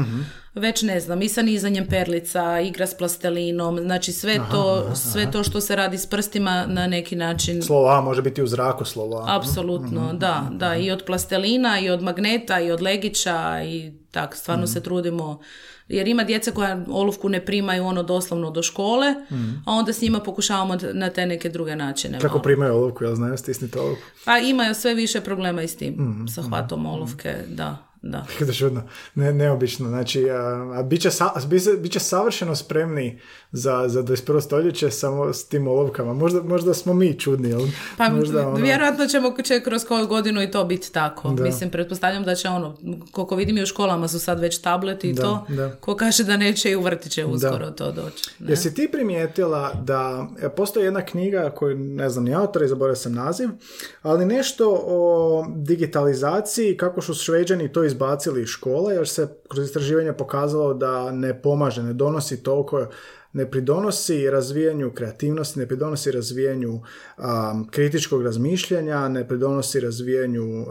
[0.54, 5.42] već ne znam, i sa nizanjem perlica, igra s plastelinom, znači sve to, sve to
[5.42, 9.18] što se radi s prstima na neki način Slovo A može biti u zraku slovo
[9.18, 9.36] A.
[9.36, 14.66] Apsolutno, da, da, i od plastelina, i od magneta, i od legića, i tak, stvarno
[14.66, 15.40] se trudimo,
[15.88, 19.14] jer ima djece koja olovku ne primaju ono doslovno do škole,
[19.64, 22.18] a onda s njima pokušavamo na te neke druge načine.
[22.18, 22.42] Kako malo.
[22.42, 24.02] primaju olovku, jel znaju stisniti olovku?
[24.24, 28.26] Pa imaju sve više problema i s tim, sa hvatom olovke, da, da.
[28.38, 28.82] Kako čudno,
[29.14, 29.88] ne, neobično.
[29.88, 30.36] Znači, a,
[30.74, 33.20] a bit, će sa, bit će- bit će savršeno spremni
[33.52, 34.40] za, za 21.
[34.40, 36.12] stoljeće samo s tim olovkama.
[36.14, 37.60] Možda, možda smo mi čudni, jel?
[37.96, 41.30] Pa možda, ono- vjerojatno ćemo će kroz koju godinu i to biti tako.
[41.30, 42.76] Mislim, pretpostavljam da će ono,
[43.12, 45.70] koliko vidim i u školama su sad već tableti i Da, to, da.
[45.72, 48.30] ko kaže da neće i u vrtiće uskoro to doći.
[48.38, 48.50] ne?
[48.50, 50.06] Jesi ti primijetila da
[50.42, 53.48] e, postoji jedna knjiga koju ne znam ni autora i zaboravio sam naziv,
[54.02, 60.12] ali nešto o digitalizaciji, kako su šveđani to izbacili iz škole, jer se kroz istraživanje
[60.12, 62.86] pokazalo da ne pomaže, ne donosi toliko
[63.36, 70.66] ne pridonosi razvijanju kreativnosti, ne pridonosi razvijanju um, kritičkog razmišljanja, ne pridonosi razvijanju um,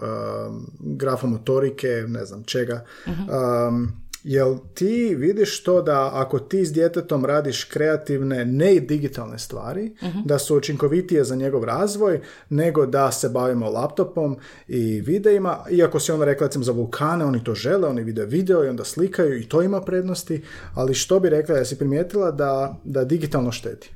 [0.80, 2.86] grafomotorike, ne znam čega.
[3.06, 9.96] Um, Jel ti vidiš to da ako ti s djetetom radiš kreativne, ne digitalne stvari,
[10.26, 16.12] da su učinkovitije za njegov razvoj nego da se bavimo laptopom i videima, iako si
[16.12, 19.50] on rekla recimo za vulkane, oni to žele, oni vide video i onda slikaju i
[19.50, 23.92] to ima prednosti, ali što bi rekla, jesi primijetila da, da digitalno šteti?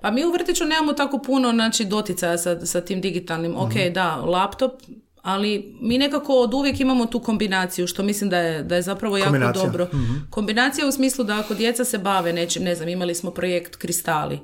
[0.00, 3.56] Pa mi u vrtiću nemamo tako puno znači, doticaja sa, sa tim digitalnim.
[3.56, 4.72] Ok, da, laptop,
[5.22, 9.16] ali mi nekako od uvijek imamo tu kombinaciju, što mislim da je, da je zapravo
[9.16, 9.88] jako Kombinacija, dobro.
[10.30, 14.38] Kombinacija u smislu da ako djeca se bave nečim, ne znam, imali smo projekt kristali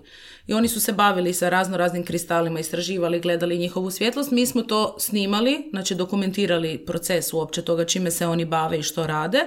[0.47, 4.62] i oni su se bavili sa razno raznim kristalima, istraživali, gledali njihovu svjetlost, mi smo
[4.62, 9.41] to snimali, znači dokumentirali proces uopće toga čime se oni bave i što rade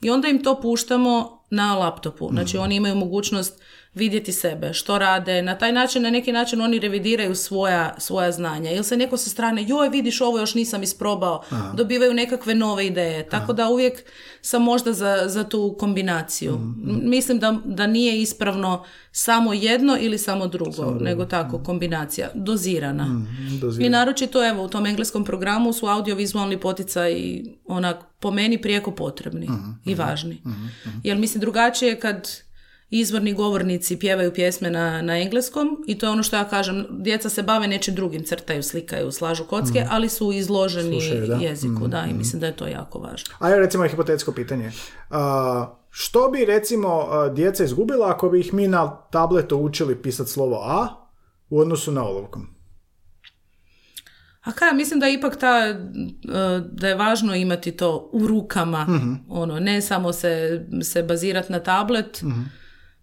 [0.00, 2.28] i onda im to puštamo na laptopu.
[2.32, 3.60] Znači oni imaju mogućnost
[3.96, 8.70] vidjeti sebe, što rade, na taj način, na neki način oni revidiraju svoja, svoja znanja.
[8.72, 11.42] Ili se neko sa strane, joj vidiš ovo još nisam isprobao,
[11.74, 13.28] dobivaju nekakve nove ideje.
[13.28, 14.04] Tako da uvijek
[14.42, 16.52] sam možda za, za tu kombinaciju.
[16.54, 23.06] M- Mislim da, da nije ispravno samo jedno ili samo drugo, nego tako, kombinacija, dozirana.
[23.86, 29.48] I naročito, evo, u tom engleskom programu su audiovizualni poticaji onak, po meni prijeko potrebni
[29.84, 30.42] i važni.
[31.04, 32.45] Jer mislim, drugačije je kad
[32.90, 37.28] izvorni govornici pjevaju pjesme na, na engleskom i to je ono što ja kažem, djeca
[37.28, 41.34] se bave nečim drugim, crtaju, slikaju, slažu kocke, ali su izloženi Slušaju, da.
[41.34, 43.34] jeziku, da, i mislim da je to jako važno.
[43.38, 44.72] A ja recimo hipotetsko pitanje.
[45.10, 50.56] A, što bi recimo djeca izgubila ako bi ih mi na tabletu učili pisati slovo
[50.64, 50.86] A
[51.50, 52.46] u odnosu na olovkom?
[54.42, 55.76] A kaj, mislim da je ipak ta, e,
[56.72, 58.86] da je važno imati to u rukama,
[59.28, 62.22] ono, ne samo se, se bazirati na tablet,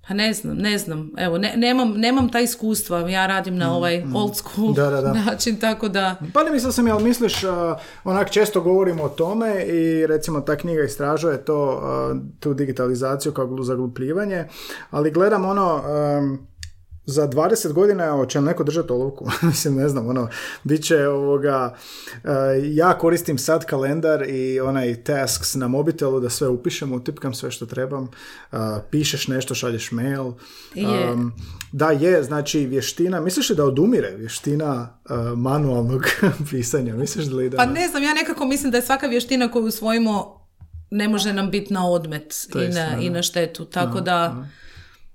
[0.07, 4.03] pa ne znam, ne znam, evo, ne, nemam, nemam ta iskustva, ja radim na ovaj
[4.15, 5.13] old school Da, da, da.
[5.25, 7.35] način, tako da, Pa ne mislio sam, jel misliš,
[8.03, 11.81] onak često govorimo o tome i recimo ta knjiga istražuje to,
[12.39, 14.45] tu digitalizaciju kao glu- zaglupljivanje,
[14.91, 16.47] ali gledam ono, am,
[17.05, 19.29] za 20 godina će li neko držati olovku?
[19.47, 20.29] Mislim, ne znam, ono,
[20.63, 21.75] bit će ovoga,
[22.23, 22.29] e,
[22.63, 27.65] ja koristim sad kalendar i onaj tasks na mobitelu da sve upišem, utipkam sve što
[27.65, 28.11] trebam,
[28.51, 30.31] a, pišeš nešto, šalješ mail.
[30.73, 31.07] Je.
[31.07, 31.35] Am,
[31.71, 36.05] da je, znači vještina, misliš li da odumire vještina a, manualnog
[36.51, 36.95] pisanja?
[36.95, 37.57] Misliš li da...
[37.57, 40.43] pa ne znam, ja nekako mislim da je svaka vještina koju usvojimo
[40.89, 44.45] ne može nam biti na odmet i, na, i na štetu, tako da...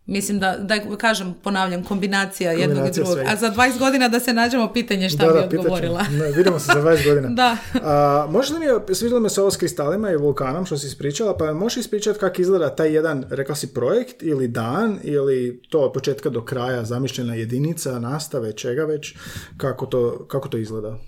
[0.09, 3.14] Mislim da, da kažem, ponavljam, kombinacija jednog i Kombinacija drugog.
[3.14, 3.31] svega.
[3.33, 6.03] A za 20 godina da se nađemo pitanje šta da, bi da, odgovorila.
[6.03, 7.29] Ne, vidimo se za 20 godina.
[7.38, 7.57] Da.
[7.83, 11.37] A, možeš li mi, svidjelo mi se ovo s kristalima i vulkanom što si ispričala,
[11.37, 15.92] pa možeš ispričati kako izgleda taj jedan, rekla si, projekt ili dan ili to od
[15.92, 19.14] početka do kraja zamišljena jedinica, nastave, čega već,
[19.57, 20.99] kako to, kako to izgleda?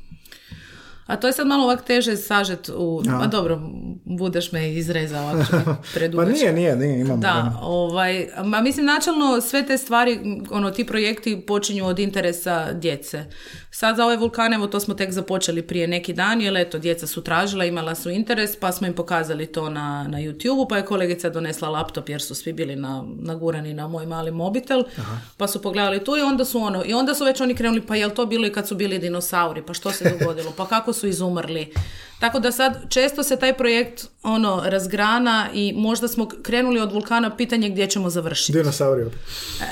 [1.11, 3.03] A to je sad malo ovak teže sažet u...
[3.23, 3.61] A dobro,
[4.05, 5.53] budeš me izrezao ću
[6.17, 7.21] Pa nije, nije, nije, imamo.
[7.21, 10.21] Da, ovaj, ma mislim načelno sve te stvari,
[10.51, 13.25] ono, ti projekti počinju od interesa djece.
[13.73, 17.07] Sad za ove vulkane, evo to smo tek započeli prije neki dan, jer eto, djeca
[17.07, 20.85] su tražila, imala su interes, pa smo im pokazali to na, na YouTube-u, pa je
[20.85, 25.19] kolegica donesla laptop jer su svi bili na, nagurani na moj mali mobitel, Aha.
[25.37, 27.97] pa su pogledali tu i onda su ono, i onda su već oni krenuli, pa
[27.97, 31.07] jel to bilo i kad su bili dinosauri, pa što se dogodilo, pa kako su
[31.07, 31.73] izumrli.
[32.21, 37.37] Tako da sad često se taj projekt ono razgrana i možda smo krenuli od vulkana
[37.37, 38.53] pitanje gdje ćemo završiti.
[38.53, 39.03] Dinosauri.
[39.03, 39.09] E,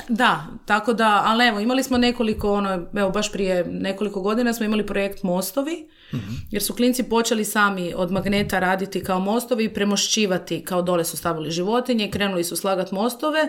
[0.09, 4.65] da, tako da, ali evo, imali smo nekoliko, ono, evo baš prije nekoliko godina smo
[4.65, 6.33] imali projekt Mostovi, mhm.
[6.51, 11.17] jer su klinci počeli sami od magneta raditi kao mostovi i premošćivati, kao dole su
[11.17, 13.39] stavili životinje krenuli su slagati mostove.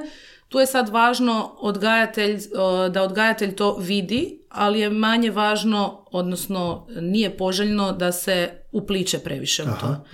[0.48, 2.40] Tu je sad važno odgajatelj,
[2.90, 9.62] da odgajatelj to vidi, ali je manje važno, odnosno nije poželjno da se upliče previše
[9.62, 10.04] u to.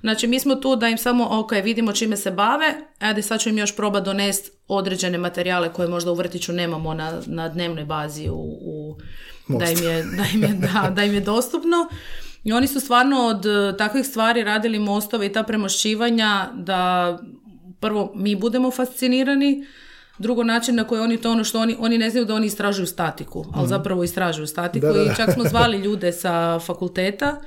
[0.00, 3.48] Znači mi smo tu da im samo, ok, vidimo čime se bave, ajde sad ću
[3.48, 8.28] im još proba donest određene materijale koje možda u vrtiću nemamo na, na dnevnoj bazi
[8.28, 8.96] u, u
[9.48, 11.88] da, im je, da, im je, da, da im je dostupno.
[12.44, 17.18] I oni su stvarno od e, takvih stvari radili mostove i ta premošćivanja da
[17.80, 19.66] prvo mi budemo fascinirani,
[20.18, 22.86] drugo način na koji oni to ono što oni, oni ne znaju da oni istražuju
[22.86, 23.68] statiku, ali mhm.
[23.68, 27.40] zapravo istražuju statiku i čak smo zvali ljude sa fakulteta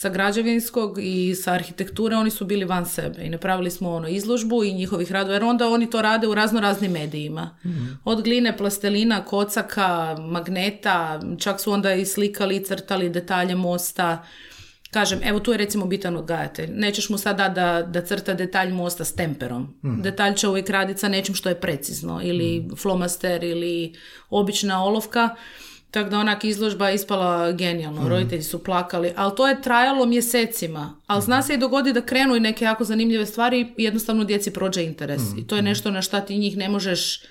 [0.00, 4.64] sa građevinskog i sa arhitekture oni su bili van sebe i napravili smo ono izložbu
[4.64, 7.56] i njihovih radova jer onda oni to rade u razno raznim medijima.
[7.64, 7.84] Mhm.
[8.04, 14.24] Od gline, plastelina, kocaka, magneta, čak su onda i slikali i crtali detalje mosta.
[14.90, 16.70] Kažem, evo tu je recimo bitan odgajatelj.
[16.72, 19.62] Nećeš mu sad da, da crta detalj mosta s temperom.
[19.84, 22.20] mm Detalj će uvijek raditi sa nečim što je precizno.
[22.22, 23.94] Ili mm flomaster ili
[24.30, 25.36] obična olovka.
[25.90, 28.08] Tako da onak izložba ispala genijalno, mm.
[28.08, 30.96] roditelji su plakali, ali to je trajalo mjesecima.
[31.06, 34.52] Ali zna se i dogodi da krenu i neke jako zanimljive stvari i jednostavno djeci
[34.52, 35.22] prođe interes.
[35.38, 37.22] I to je nešto na šta ti njih ne možeš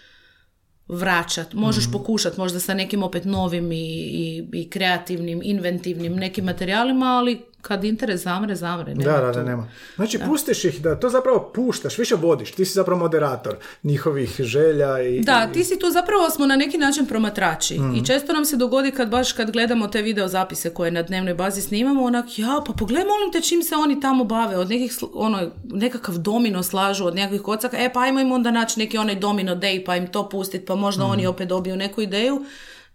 [0.87, 1.53] vraćat.
[1.53, 1.91] Možeš mm.
[1.91, 7.83] pokušat možda sa nekim opet novim i, i, i kreativnim, inventivnim nekim materijalima, ali kad
[7.83, 8.95] interes zamre, zamre.
[8.95, 9.67] Nema da, da, da, nema.
[9.95, 10.25] Znači, da.
[10.25, 15.21] pustiš ih da to zapravo puštaš, više vodiš, ti si zapravo moderator njihovih želja i...
[15.21, 17.95] Da, ti si tu zapravo smo na neki način promatrači mm.
[17.95, 21.33] i često nam se dogodi kad baš kad gledamo te video zapise koje na dnevnoj
[21.33, 24.97] bazi snimamo, onak, ja, pa pogledaj molim te čim se oni tamo bave, od nekih,
[25.13, 29.15] ono, nekakav domino slažu od nekakvih kocaka, e pa ajmo im onda naći neki onaj
[29.15, 31.09] domino day pa im to pustiti, pa možda mm.
[31.09, 32.45] oni opet dobiju neku ideju.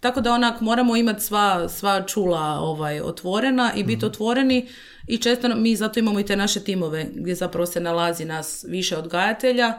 [0.04, 4.06] Tako da onak moramo imati sva, sva čula ovaj, otvorena i biti mhm.
[4.06, 4.68] otvoreni
[5.06, 8.96] i često mi zato imamo i te naše timove gdje zapravo se nalazi nas više
[8.96, 9.78] odgajatelja.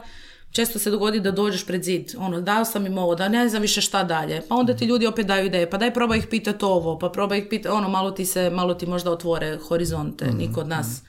[0.50, 3.62] Često se dogodi da dođeš pred zid, ono, dao sam im ovo, da ne znam
[3.62, 4.42] više šta dalje.
[4.48, 4.90] Pa onda ti mhm.
[4.92, 7.88] ljudi opet daju ideje, pa daj probaj ih pitati ovo, pa probaj ih pitati, ono,
[7.88, 11.02] malo ti se, malo ti možda otvore horizonte, mm niko od nas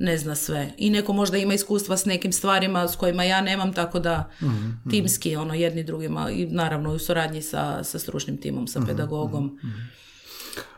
[0.00, 0.72] ne zna sve.
[0.76, 4.90] I neko možda ima iskustva s nekim stvarima s kojima ja nemam, tako da mm
[4.90, 9.58] timski, ono, jedni drugima i naravno u suradnji sa, sa stručnim timom, sa mhm, pedagogom.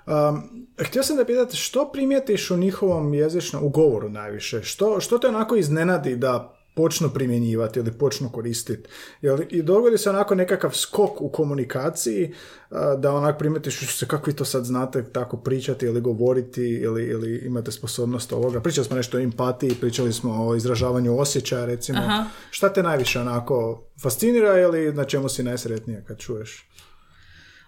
[0.06, 4.62] Um, htio sam da pitati što primijetiš u njihovom jezičnom, u govoru najviše?
[4.62, 8.88] Što, što te onako iznenadi da počnu primjenjivati ili počnu koristiti.
[9.50, 12.34] I dogodi se onako nekakav skok u komunikaciji
[12.98, 17.42] da onak primetiš se kako vi to sad znate tako pričati ili govoriti ili, ili
[17.44, 18.60] imate sposobnost ovoga.
[18.60, 21.98] Pričali smo nešto o empatiji, pričali smo o izražavanju osjećaja recimo.
[21.98, 22.24] Aha.
[22.50, 26.68] Šta te najviše onako fascinira ili na čemu si najsretnija kad čuješ?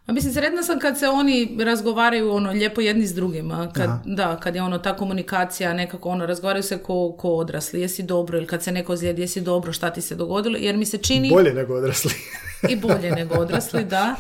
[0.07, 3.73] A mislim, sretna sam kad se oni razgovaraju ono lijepo jedni s drugima.
[3.73, 8.03] Kad, da, kad je ono ta komunikacija nekako ono, razgovaraju se ko, ko odrasli, jesi
[8.03, 10.99] dobro ili kad se neko zjedi, jesi dobro, šta ti se dogodilo, jer mi se
[10.99, 11.31] čini...
[11.31, 12.11] Bolje nego odrasli.
[12.71, 14.15] I bolje nego odrasli, da.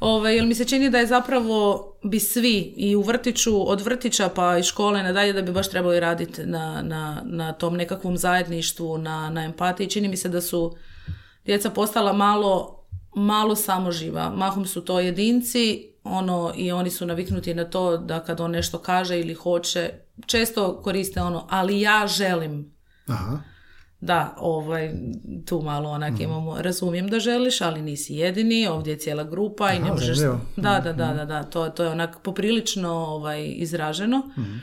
[0.00, 3.80] Ove, ovaj, jer mi se čini da je zapravo bi svi i u vrtiću, od
[3.80, 8.16] vrtića pa i škole nadalje da bi baš trebali raditi na, na, na tom nekakvom
[8.16, 9.90] zajedništvu, na, na empatiji.
[9.90, 10.76] Čini mi se da su
[11.44, 12.79] djeca postala malo
[13.14, 14.30] malo samoživa.
[14.30, 18.78] Mahom su to jedinci ono i oni su naviknuti na to da kad on nešto
[18.78, 19.90] kaže ili hoće,
[20.26, 22.74] često koriste ono, ali ja želim.
[23.06, 23.38] Aha.
[24.00, 24.92] Da, ovaj,
[25.46, 26.22] tu malo onak mhm.
[26.22, 30.18] imamo, razumijem da želiš, ali nisi jedini, ovdje je cijela grupa i ne možeš...
[30.56, 34.18] Da, da, da, da, da, to, to je onak poprilično ovaj, izraženo.
[34.38, 34.56] Mhm.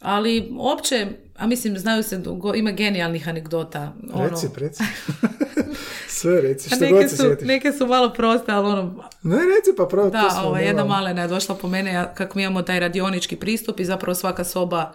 [0.00, 2.22] Ali opće, a mislim, znaju se,
[2.56, 3.92] ima genijalnih anegdota.
[4.12, 4.82] Ono, reci, reci.
[6.08, 9.04] Sve reci, što neke god se su, Neke su malo proste, ali ono...
[9.22, 10.10] Ne, reci pa pravo.
[10.10, 13.84] Da, ovaj, jedna malena je došla po mene, kako mi imamo taj radionički pristup i
[13.84, 14.92] zapravo svaka soba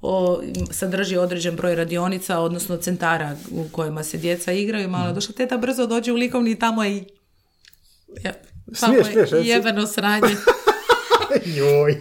[0.00, 4.88] o, sadrži određen broj radionica, odnosno centara u kojima se djeca igraju.
[4.88, 7.04] Malo je došla, teta brzo dođe u likovni i tamo i...
[8.24, 8.32] Ja,
[8.72, 10.36] smiješ, smiješ, jebeno sranje.
[11.44, 11.92] Joj.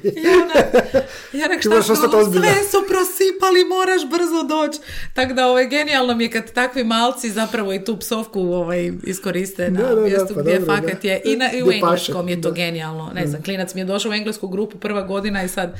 [1.34, 2.46] Ja Ti moraš šta ozbiljna.
[2.48, 4.80] sve su prosipali, moraš brzo doći.
[5.14, 9.72] Tako da ovaj, genijalno mi je kad takvi malci zapravo i tu psovku ovaj, iskoriste
[9.72, 11.22] na Da, da, da, mjestu pa gdje dobro, fakat je.
[11.26, 12.56] I, na, i u engleskom je to da.
[12.56, 13.12] genijalno.
[13.16, 15.80] Ne znam, klinac mi je došao u englesku grupu prva godina i sad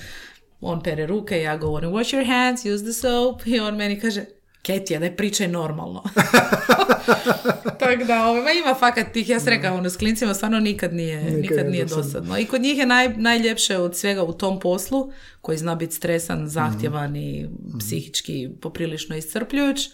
[0.62, 4.26] on pere ruke, ja govorim wash your hands, use the soap i on meni kaže
[4.62, 6.04] Ketija, daj pričaj normalno.
[7.80, 10.94] Tako da, ovaj, ma ima fakat tih, ja sam rekao, ono, s klincima stvarno nikad
[10.94, 12.04] nije, nikad, nije nije dosadno.
[12.04, 12.38] dosadno.
[12.38, 16.48] I kod njih je naj, najljepše od svega u tom poslu, koji zna biti stresan,
[16.48, 19.90] zahtjevan i psihički poprilično iscrpljujuć.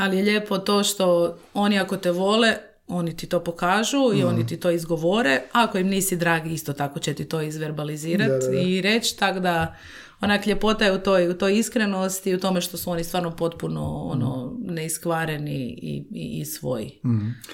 [0.00, 2.56] Ali je lijepo to što oni ako te vole,
[2.88, 5.42] oni ti to pokažu i oni ti to izgovore.
[5.52, 9.18] Ako im nisi dragi, isto tako će ti to izverbalizirati i reći.
[9.18, 9.76] Tako da,
[10.24, 13.82] onak ljepota je u toj, u toj iskrenosti u tome što su oni stvarno potpuno
[13.82, 17.00] ono, neiskvareni i, i, i svoji.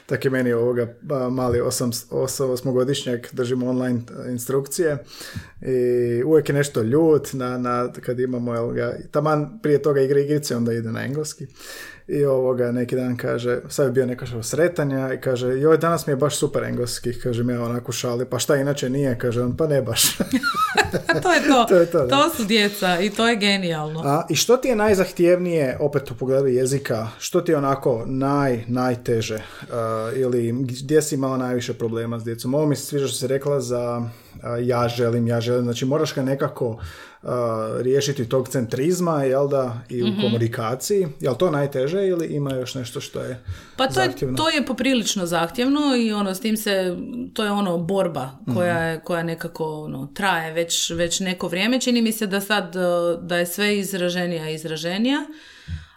[0.06, 0.94] Tak je meni ovoga
[1.30, 5.04] mali osam, osam, osmogodišnjak držimo online instrukcije
[5.62, 10.22] i uvijek je nešto ljut na, na, kad imamo jel ga, taman prije toga igre
[10.22, 11.46] igrice onda ide na engleski
[12.11, 16.12] i ovoga neki dan kaže, sad je bio neka sretanja i kaže, joj danas mi
[16.12, 19.66] je baš super engleski, kažem ja onako šali, pa šta inače nije, kaže on, pa
[19.66, 20.16] ne baš.
[21.23, 21.66] to je to.
[21.68, 22.31] To je to, da.
[22.37, 24.03] su djeca i to je genijalno.
[24.05, 28.64] A, I što ti je najzahtjevnije, opet u pogledu jezika, što ti je onako naj,
[28.66, 32.55] najteže uh, ili gdje si imala najviše problema s djecom?
[32.55, 34.03] Ovo mi se sviđa što si rekla za
[34.59, 37.29] ja želim, ja želim, znači moraš ga nekako uh,
[37.79, 40.20] riješiti tog centrizma, jel da, i u Mhm.
[40.20, 41.07] komunikaciji.
[41.20, 43.44] Jel to najteže ili ima još nešto što je
[43.76, 44.37] Pa to je, zahtjevno?
[44.37, 46.96] to je poprilično zahtjevno i ono s tim se,
[47.35, 51.81] to je ono borba koja, je, koja nekako ono, traje već, već neko vrijeme.
[51.81, 52.83] Čini mi se da sad uh,
[53.22, 55.26] da je sve izraženija i izraženija.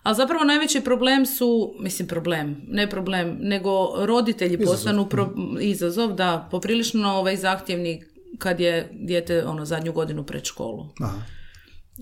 [0.03, 5.29] Ali zapravo najveći problem su, mislim problem, ne problem, nego roditelji postanu pro-
[5.62, 8.03] izazov, da, poprilično ovaj zahtjevni
[8.37, 10.85] kad je dijete ono zadnju godinu pred školu.
[10.99, 11.21] Aha.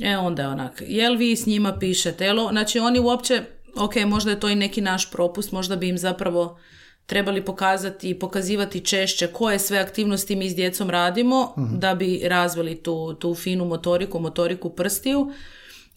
[0.01, 2.25] E onda je onak, jel vi s njima pišete?
[2.25, 3.43] Jel, znači oni uopće,
[3.75, 6.59] ok, možda je to i neki naš propust, možda bi im zapravo
[7.05, 12.83] trebali pokazati i pokazivati češće koje sve aktivnosti mi s djecom radimo da bi razvili
[12.83, 15.31] tu, tu finu motoriku, motoriku prstiju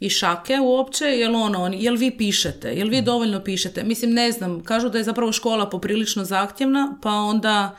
[0.00, 3.84] i šake uopće, jel ono, jel vi pišete, jel vi dovoljno pišete?
[3.84, 7.76] Mislim, ne znam, kažu da je zapravo škola poprilično zahtjevna, pa onda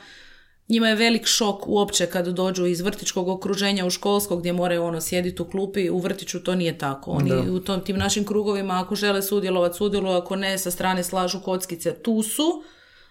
[0.68, 5.00] njima je velik šok uopće kad dođu iz vrtičkog okruženja u školsko gdje moraju ono
[5.00, 7.10] sjediti u klupi, u vrtiću to nije tako.
[7.10, 11.40] Oni u tom, tim našim krugovima ako žele sudjelovati, sudjeluju, ako ne sa strane slažu
[11.40, 12.62] kockice, tu su,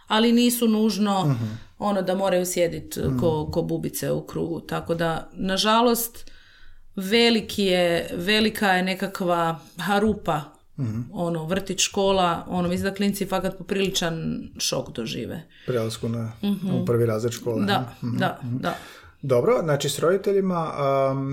[0.08, 1.36] ali nisu nužno
[1.80, 4.60] ono da moraju sjediti ko, ko bubice u krugu.
[4.62, 6.32] Tako da, nažalost,
[6.96, 10.55] veliki je, velika je nekakva harupa
[11.14, 15.42] ono, vrtić, škola, ono, mislim da klinci fakat popriličan šok dožive.
[15.66, 16.32] Prelasku na
[16.82, 17.58] u prvi razred škole.
[17.58, 17.68] Mhm.
[17.68, 18.78] Da, da, da.
[19.28, 20.72] Dobro, znači s roditeljima,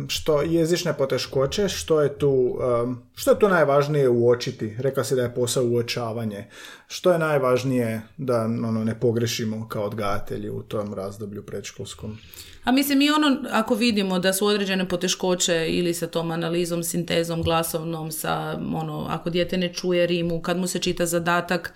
[0.09, 2.59] što jezične poteškoće, što je tu,
[3.15, 4.77] što je tu najvažnije uočiti?
[4.79, 6.45] Rekla si da je posao uočavanje.
[6.87, 12.19] Što je najvažnije da ono, ne pogrešimo kao odgajatelji u tom razdoblju predškolskom?
[12.65, 17.43] A mislim i ono, ako vidimo da su određene poteškoće ili sa tom analizom, sintezom,
[17.43, 21.75] glasovnom, sa ono, ako dijete ne čuje rimu, kad mu se čita zadatak,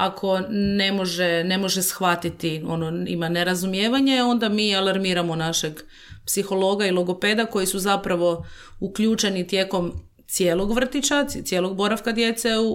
[0.00, 5.80] ako ne može, ne može shvatiti, ono, ima nerazumijevanje, onda mi alarmiramo našeg
[6.26, 8.46] psihologa i logopeda koji su zapravo
[8.80, 9.92] uključeni tijekom
[10.26, 12.70] cijelog vrtića, ci- cijelog boravka djece u,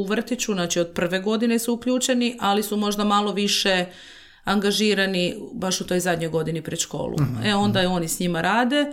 [0.00, 3.86] u vrtiću, znači od prve godine su uključeni, ali su možda malo više
[4.44, 7.16] angažirani baš u toj zadnjoj godini pred školu.
[7.44, 8.92] E onda je oni s njima rade,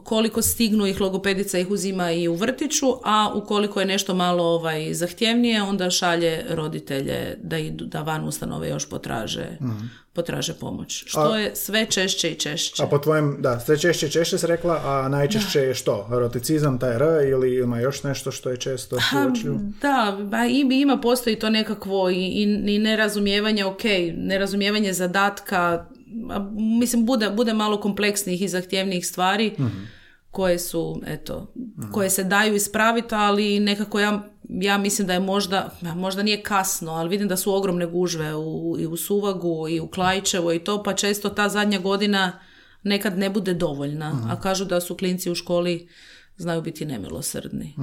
[0.00, 4.94] koliko stignu ih logopedica ih uzima i u vrtiću, a ukoliko je nešto malo ovaj
[4.94, 9.46] zahtjevnije, onda šalje roditelje da idu, da van ustanove još potraže,
[10.12, 11.04] potraže pomoć.
[11.06, 12.82] Što je sve češće i češće.
[12.82, 16.06] A po tvojem, da, sve češće i češće se rekla, a najčešće je što?
[16.10, 19.58] Roticizam, taj R ili ima još nešto što je često uočljivo?
[19.82, 23.82] Da, ba, i- ima, postoji to nekakvo i, i, i nerazumijevanje, ok,
[24.14, 25.84] nerazumijevanje zadatka, a,
[26.52, 29.56] mislim, bude, bude malo kompleksnijih i zahtjevnijih stvari
[30.30, 31.52] koje su, eto,
[31.92, 36.92] koje se daju ispraviti, ali nekako ja, ja mislim da je možda, možda nije kasno,
[36.92, 40.82] ali vidim da su ogromne gužve u, i u Suvagu i u Klajčevo i to,
[40.82, 42.40] pa često ta zadnja godina
[42.82, 45.88] nekad ne bude dovoljna, a kažu da su klinci u školi
[46.40, 47.74] znaju biti nemilosrdni.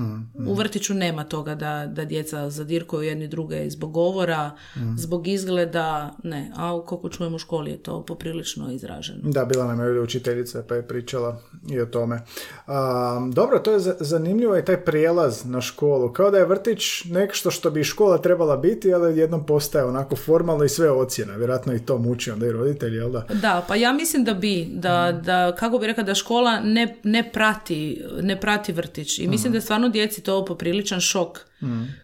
[0.48, 4.51] U vrtiću nema toga da, da djeca zadirkuju jedni druge zbog govora,
[4.97, 6.51] zbog izgleda, ne.
[6.55, 9.20] A koliko čujemo u školi je to poprilično izraženo.
[9.24, 12.22] Da, bila nam je učiteljica pa je pričala i o tome.
[12.68, 16.14] A, dobro, to je za- zanimljivo i taj prijelaz na školu.
[16.14, 20.64] Kao da je vrtić nešto što bi škola trebala biti, ali jednom postaje onako formalno
[20.64, 21.38] i sve ocjene.
[21.38, 23.26] Vjerojatno i to muči onda i roditelji, jel da?
[23.34, 27.30] Da, pa ja mislim da bi, da, da kako bi rekla, da škola ne, ne,
[27.32, 29.20] prati, ne prati vrtić.
[29.20, 31.39] I mislim da je stvarno djeci to popriličan šok.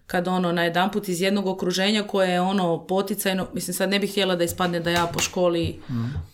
[0.07, 4.35] Kad ono, najedanput iz jednog okruženja koje je ono poticajno, mislim sad ne bih htjela
[4.35, 5.79] da ispadne da ja po školi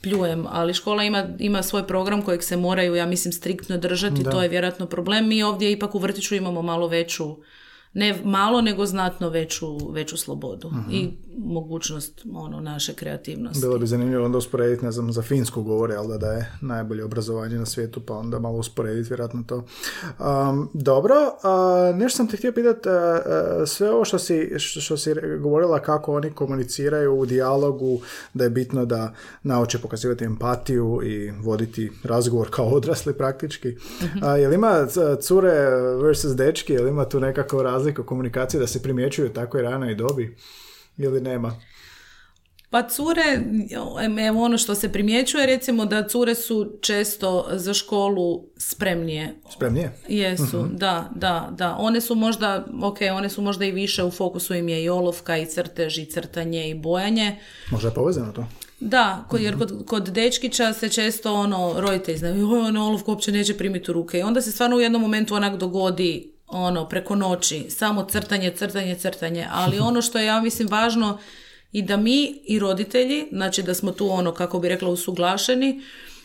[0.02, 4.42] pljujem, ali škola ima, ima svoj program kojeg se moraju, ja mislim, striktno držati, to
[4.42, 5.28] je vjerojatno problem.
[5.28, 7.38] Mi ovdje ipak u vrtiću imamo malo veću
[7.94, 11.10] ne malo, nego znatno veću, veću slobodu i
[11.44, 13.62] mogućnost ono, naše kreativnosti.
[13.62, 17.58] Bilo bi zanimljivo onda usporediti, ne znam, za Finsku govore, ali da, je najbolje obrazovanje
[17.58, 19.56] na svijetu, pa onda malo usporediti vjerojatno to.
[20.20, 22.90] Um, dobro, a, nešto sam te htio pitati,
[23.66, 28.02] sve ovo što si, što, što si govorila kako oni komuniciraju u dijalogu,
[28.34, 29.14] da je bitno da
[29.44, 33.76] nauče pokazivati empatiju i voditi razgovor kao odrasli praktički.
[34.22, 35.70] A, jel ima c- cure
[36.04, 39.96] versus dečki, jel ima tu nekakva razlika u komunikaciji da se primjećuju u takvoj ranoj
[39.96, 40.36] dobi
[41.00, 41.60] ili nema?
[42.70, 43.42] Pa cure,
[44.28, 49.36] evo ono što se primjećuje, recimo da cure su često za školu spremnije.
[49.54, 49.92] Spremnije?
[50.08, 51.76] Jesu, da, da, da.
[51.80, 55.38] One su možda, ok, one su možda i više u fokusu im je i olovka
[55.38, 57.40] i crtež i crtanje i bojanje.
[57.72, 58.46] Možda je povezano to?
[58.80, 63.92] Da, jer kod, kod dečkića se često ono, roditelji znaju, ono olovku uopće neće primiti
[63.92, 64.20] u ruke.
[64.20, 68.96] I onda se stvarno u jednom momentu onak dogodi ono, preko noći, samo crtanje, crtanje,
[68.96, 69.48] crtanje.
[69.52, 71.18] Ali ono što je, ja mislim, važno
[71.72, 75.82] i da mi i roditelji, znači da smo tu ono, kako bi rekla, usuglašeni,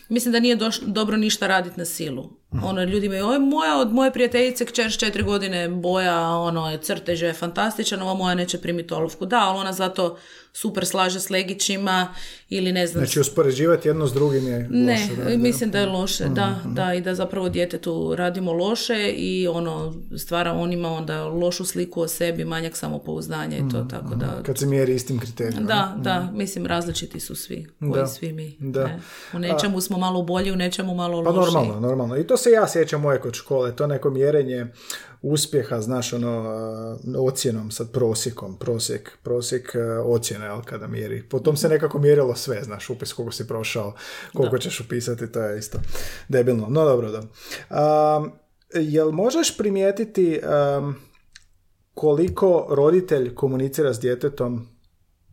[0.09, 2.29] mislim da nije doš- dobro ništa raditi na silu.
[2.63, 6.77] Ono, ljudi imaju, oj, moja od moje prijateljice kćer s četiri godine boja, ono, je
[6.77, 9.25] crtež je fantastičan, ova moja neće primiti olovku.
[9.25, 10.17] Da, ali ona zato
[10.55, 12.13] super slaže s legićima
[12.49, 15.21] ili ne znam, Znači uspoređivati jedno s drugim je ne, loše.
[15.23, 15.37] da.
[15.37, 20.53] mislim da je loše, da, da, i da zapravo djetetu radimo loše i ono, stvara
[20.53, 24.65] on ima onda lošu sliku o sebi, manjak samopouzdanja i to, tako da, Kad se
[24.65, 25.61] mjeri istim kriterijima.
[25.63, 28.07] da, da, mislim različiti su svi, koji Da.
[28.07, 28.57] svi mi.
[28.61, 28.83] Da.
[28.83, 28.99] ne.
[29.33, 31.53] U nečemu smo malo bolji, u nečemu malo Pa lošiji.
[31.53, 32.17] normalno, normalno.
[32.17, 34.65] I to se ja sjećam moje kod škole, to neko mjerenje
[35.21, 41.29] uspjeha, znaš, ono, ocjenom, sad prosjekom, prosjek, prosjek uh, ocjene, jel, kada mjeri.
[41.29, 43.95] Potom se nekako mjerilo sve, znaš, upis koliko si prošao,
[44.33, 45.79] koliko ćeš upisati, to je isto
[46.29, 46.67] debilno.
[46.69, 47.19] No, dobro, da.
[47.19, 48.31] Um,
[48.73, 50.39] jel možeš primijetiti
[50.77, 50.95] um,
[51.93, 54.67] koliko roditelj komunicira s djetetom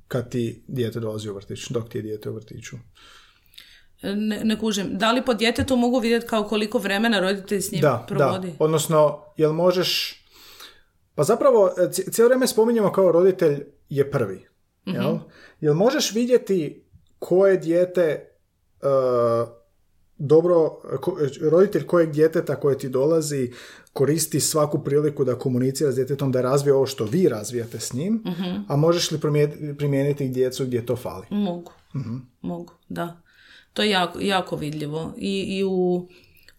[0.08, 2.76] kad ti dijete dolazi u vrtić, dok ti je dijete u vrtiću?
[4.02, 4.98] Ne, ne kužim.
[4.98, 8.48] Da li po djetetu mogu vidjeti kao koliko vremena roditelj s njim da, provodi?
[8.48, 10.18] Da, odnosno, jel možeš...
[11.14, 14.46] Pa zapravo, ci- cijelo vrijeme spominjemo kao roditelj je prvi.
[14.84, 15.18] Jel?
[15.60, 16.84] Jel možeš vidjeti
[17.18, 18.28] koje dijete
[18.82, 19.48] uh,
[20.18, 20.68] dobro,
[21.00, 21.16] ko-
[21.50, 23.52] roditelj kojeg djeteta koje ti dolazi
[23.92, 28.22] koristi svaku priliku da komunicira s djetetom, da razvije ovo što vi razvijate s njim,
[28.68, 29.20] a možeš li
[29.78, 31.26] primijeniti, djecu gdje to fali?
[31.30, 31.72] Mogu,
[32.40, 33.20] mogu, da.
[33.72, 35.14] To je jako, jako vidljivo.
[35.18, 36.08] I, I u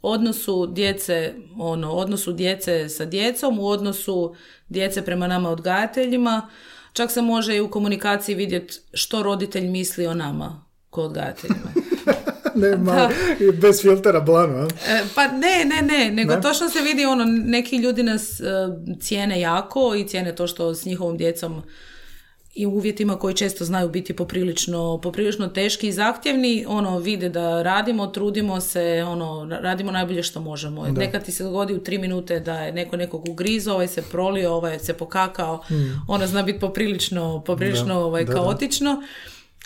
[0.02, 4.36] odnosu djece, ono, odnosu djece sa djecom, u odnosu
[4.70, 6.50] djece prema nama odgajateljima,
[6.94, 11.74] čak se može i u komunikaciji vidjeti što roditelj misli o nama ko odgajateljima.
[12.56, 13.10] ne, malo,
[13.62, 14.68] bez filtera blano?
[14.88, 18.44] E, pa ne, ne, ne, nego točno se vidi ono, neki ljudi nas e,
[19.00, 21.64] cijene jako i cijene to što s njihovom djecom
[22.54, 27.62] i u uvjetima koji često znaju biti poprilično, poprilično teški i zahtjevni, ono, vide da
[27.62, 30.88] radimo, trudimo se, ono, radimo najbolje što možemo.
[30.88, 34.54] Nekad ti se dogodi u tri minute da je neko nekog ugrizao, ovaj se prolio,
[34.54, 35.64] ovaj se pokakao,
[36.08, 39.02] ono zna biti poprilično, poprilično ovaj, kaotično.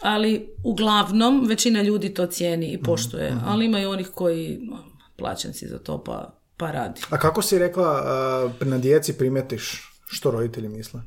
[0.01, 4.59] Ali uglavnom većina ljudi to cijeni i poštuje, ali ima i onih koji
[5.15, 7.01] plaćen si za to pa, pa radi.
[7.09, 11.01] A kako si rekla, a, na djeci primetiš što roditelji misle?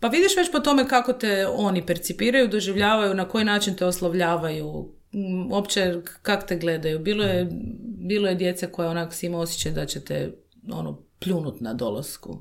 [0.00, 4.88] Pa vidiš već po tome kako te oni percipiraju, doživljavaju, na koji način te oslovljavaju,
[5.50, 6.98] uopće kak te gledaju.
[6.98, 7.48] Bilo je,
[7.82, 10.34] bilo je djece koja onak si ima osjećaj da će te
[10.72, 12.38] ono, pljunut na dolasku.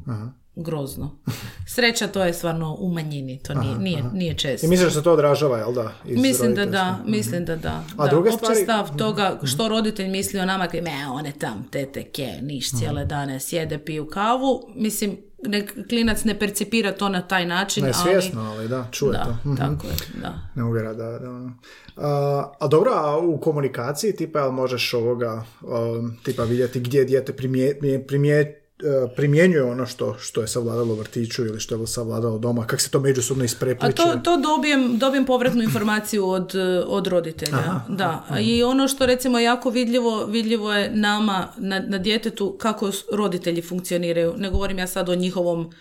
[0.56, 1.20] Grozno.
[1.68, 4.66] Sreća to je stvarno u manjini, to nije, nije, nije često.
[4.66, 5.92] I misliš da se to odražava, jel da?
[6.06, 7.84] iz Mislim da da, mislim da da.
[7.98, 11.68] A da, druge opće stvari- stav toga što roditelj misli o nama, me, one tam,
[11.72, 14.62] tete, ke, niš cijele dane sjede, piju kavu.
[14.76, 15.18] Mislim,
[15.48, 17.84] nek, klinac ne percipira to na taj način.
[17.84, 19.50] Ne, svjesno, ali, da, čuje da, to.
[19.50, 19.56] Mhm.
[19.56, 20.40] tako je, da.
[20.56, 21.30] Ne uvjera, da, da.
[21.30, 21.54] ono.
[21.98, 27.34] A, a dobro, a u komunikaciji tipa jel možeš ovoga um, tipa vidjeti gdje dijete
[27.34, 28.69] primje, primje, uh,
[29.16, 33.00] primjenjuje ono što, što je savladalo vrtiću ili što je savladalo doma, kako se to
[33.00, 33.96] međusobno A isprepliče.
[33.96, 36.54] to, to dobijem, dobijem povratnu informaciju od,
[36.88, 37.82] od roditelja.
[37.88, 38.26] da.
[38.42, 44.34] I ono što recimo jako vidljivo, vidljivo je nama na, na djetetu kako roditelji funkcioniraju.
[44.38, 45.72] Ne govorim ja sad o njihovom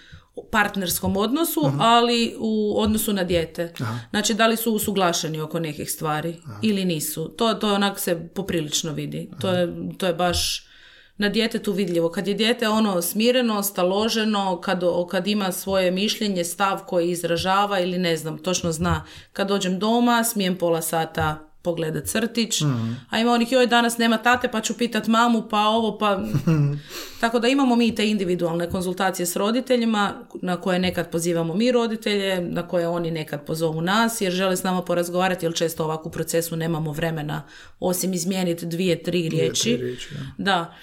[0.51, 3.73] partnerskom odnosu, ali u odnosu na dijete.
[4.11, 7.29] Znači, da li su usuglašeni oko nekih stvari ili nisu.
[7.29, 9.31] To, to onak se poprilično vidi.
[9.41, 10.68] To je, to je baš
[11.19, 12.09] na djetetu vidljivo.
[12.09, 17.99] Kad je dijete ono smireno, staloženo, kad, kad ima svoje mišljenje, stav koji izražava ili
[17.99, 19.05] ne znam, točno zna.
[19.33, 22.63] Kad dođem doma, smijem pola sata pogledat crtić,
[23.11, 26.21] a ima onih joj danas nema tate pa ću pitat mamu pa ovo pa...
[27.21, 30.13] Tako da imamo mi te individualne konzultacije s roditeljima
[30.43, 34.63] na koje nekad pozivamo mi roditelje, na koje oni nekad pozovu nas jer žele s
[34.63, 37.43] nama porazgovarati jer često ovako u procesu nemamo vremena
[37.81, 39.77] osim izmijeniti dvije, tri riječi.
[39.77, 40.09] riječi,
[40.39, 40.75] Da.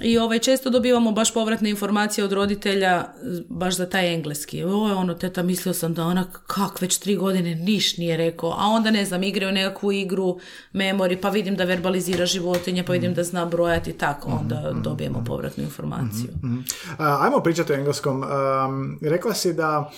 [0.00, 3.04] I ovaj, često dobivamo baš povratne informacije od roditelja
[3.48, 4.64] baš za taj engleski.
[4.64, 8.50] O, ono, teta, mislio sam da ona kak već tri godine niš nije rekao.
[8.50, 10.38] A onda, ne znam, igraju nekakvu igru,
[10.72, 14.30] memori, pa vidim da verbalizira životinje, pa vidim da zna brojati i tako.
[14.40, 16.30] Onda dobijemo povratnu informaciju.
[16.44, 16.58] Mhm.
[16.98, 18.22] A, ajmo pričati o engleskom.
[18.22, 19.90] Um, rekla si da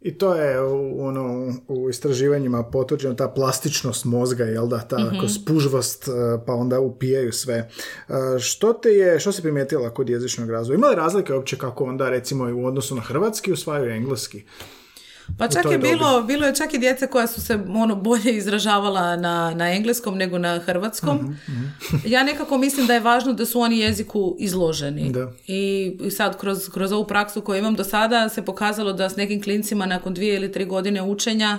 [0.00, 5.26] i to je u, ono, u istraživanjima potvrđeno ta plastičnost mozga, jel da, ta Mhm.
[5.26, 6.14] spužvost, uh,
[6.46, 7.70] pa onda upijaju sve.
[8.08, 10.76] Uh, što te je, što si primijetila kod jezičnog razvoja?
[10.76, 14.44] Ima li razlike uopće kako onda recimo u odnosu na hrvatski usvajaju engleski?
[15.38, 15.88] Pa čak je dobi.
[15.88, 20.16] bilo, bilo je čak i djece koja su se ono bolje izražavala na, na engleskom
[20.18, 21.16] nego na hrvatskom.
[21.16, 21.64] Mhm,
[22.06, 25.12] Ja nekako mislim da je važno da su oni jeziku izloženi.
[25.12, 25.32] Da.
[25.46, 29.42] I sad kroz, kroz ovu praksu koju imam do sada se pokazalo da s nekim
[29.42, 31.58] klincima nakon dvije ili tri godine učenja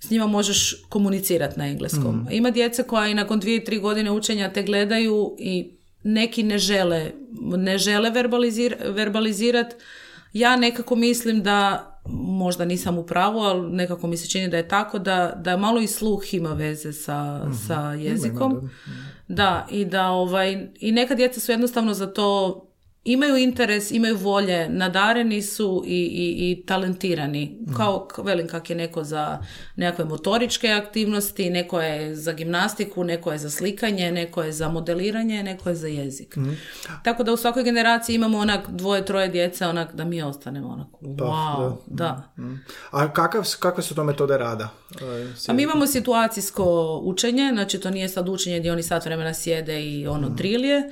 [0.00, 2.26] s njima možeš komunicirati na engleskom.
[2.30, 5.70] Ima djece koja i nakon dvije, tri godine učenja te gledaju i
[6.02, 7.10] neki ne žele,
[7.40, 9.74] ne žele verbalizir, verbalizirati.
[10.32, 14.68] Ja nekako mislim da, možda nisam u pravu, ali nekako mi se čini da je
[14.68, 18.70] tako, da, da malo i sluh ima veze sa, sa jezikom.
[19.28, 22.66] Da, i da ovaj, i neka djeca su jednostavno za to
[23.04, 27.58] imaju interes, imaju volje, nadareni su i, i, i talentirani.
[27.76, 29.38] Kao, k- velim kak je neko za
[29.76, 35.42] nekakve motoričke aktivnosti, neko je za gimnastiku, neko je za slikanje, neko je za modeliranje,
[35.42, 36.36] neko je za jezik.
[37.04, 40.86] Tako da u svakoj generaciji imamo onak dvoje, troje djece, onak da mi ostanemo onak,
[41.02, 42.32] wow, da.
[42.38, 42.54] Mm.
[42.90, 44.68] A kakav, kakve su to metode rada?
[45.36, 46.64] Si- A mi imamo situacijsko
[46.98, 50.82] učenje, znači to nije sad učenje gdje oni sat vremena sjede i ono drilje,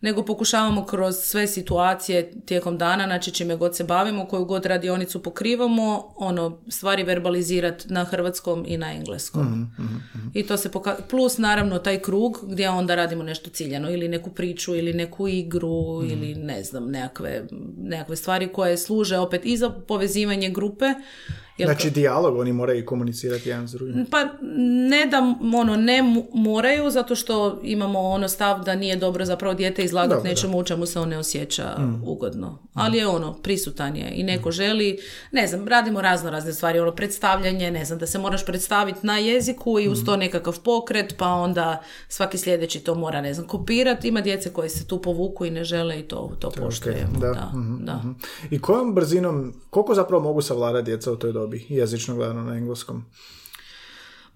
[0.00, 5.22] nego pokušavamo kroz sve situacije tijekom dana, znači čime god se bavimo, koju god radionicu
[5.22, 9.70] pokrivamo, ono, stvari verbalizirati na hrvatskom i na engleskom.
[10.34, 14.30] I to se poka- plus naravno taj krug gdje onda radimo nešto ciljano ili neku
[14.30, 17.46] priču ili neku igru ili ne znam, nekakve,
[17.78, 20.94] nekakve stvari koje služe opet i za povezivanje grupe.
[21.58, 24.06] Jer Znači dijalog, oni moraju komunicirati jedan s drugim.
[24.10, 24.24] pa
[24.88, 26.02] ne da ono ne
[26.34, 30.86] moraju zato što imamo ono stav da nije dobro zapravo dijete izlagati nečemu u čemu
[30.86, 32.58] se on ne osjeća ugodno.
[32.74, 34.98] Ali je ono prisutan je i neko želi,
[35.32, 39.18] ne znam, radimo razno razne stvari, ono predstavljanje, ne znam, da se moraš predstaviti na
[39.18, 44.08] jeziku i uz to nekakav pokret, pa onda svaki sljedeći to mora, ne znam, kopirati.
[44.08, 47.18] Ima djece koje se tu povuku i ne žele i to, to poštujemo.
[47.20, 48.02] da, Da, mhm, da.
[48.50, 53.04] I kojom brzinom, koliko zapravo mogu savladati djeca u toj dobi, jezično gledano na engleskom?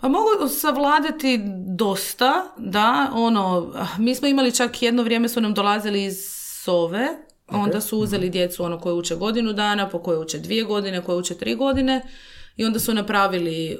[0.00, 1.40] Pa mogu savladati
[1.76, 6.16] dosta, da, ono, ah, mi smo imali čak jedno vrijeme su nam dolazili iz
[6.64, 7.08] Sove,
[7.48, 11.18] onda su uzeli djecu ono koje uče godinu dana, po koje uče dvije godine, koje
[11.18, 12.02] uče tri godine
[12.56, 13.78] i onda su napravili,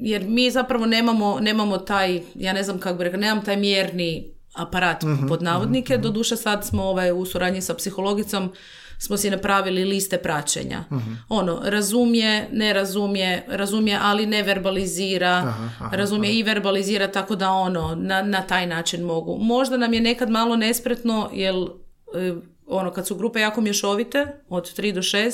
[0.00, 4.34] jer mi zapravo nemamo, nemamo taj, ja ne znam kako bi rekla, nemam taj mjerni
[4.54, 8.52] aparat pod navodnike, doduše sad smo ovaj, u suradnji sa psihologicom
[8.98, 10.84] smo si napravili liste praćenja.
[11.28, 15.54] Ono, razumije, ne razumije, razumije, ali ne verbalizira,
[15.92, 19.38] razumije i verbalizira tako da ono, na, na taj način mogu.
[19.40, 22.34] Možda nam je nekad malo nespretno, jer e,
[22.66, 25.32] ono, kad su grupe jako mješovite, od 3 do 6,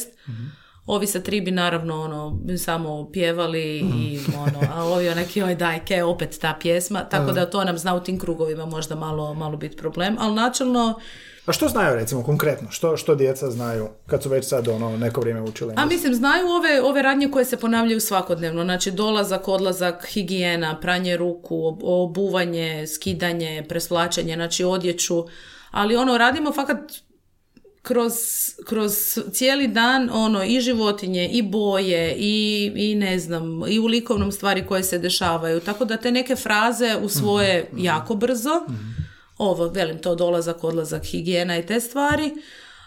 [0.90, 5.84] Ovi sa tri bi naravno ono, samo pjevali i ono, a ovi onaki, oj daj,
[5.84, 9.56] ke, opet ta pjesma, tako da to nam zna u tim krugovima možda malo, malo
[9.56, 11.00] biti problem, ali načelno,
[11.46, 12.70] A što znaju recimo konkretno?
[12.70, 15.74] Što, što djeca znaju kad su već sad ono neko vrijeme učili?
[15.76, 21.16] A mislim, znaju ove, ove radnje koje se ponavljaju svakodnevno, znači dolazak, odlazak, higijena, pranje
[21.16, 25.24] ruku, ob- obuvanje, skidanje, presvlačenje, znači odjeću,
[25.70, 26.78] ali ono radimo fakat
[27.82, 28.12] kroz,
[28.64, 28.92] kroz
[29.32, 34.66] cijeli dan ono i životinje i boje i, i ne znam i u likovnom stvari
[34.66, 37.84] koje se dešavaju tako da te neke fraze u svoje Mhm.
[37.84, 38.50] jako brzo
[39.40, 42.30] ovo velim to dolazak odlazak higijena i te stvari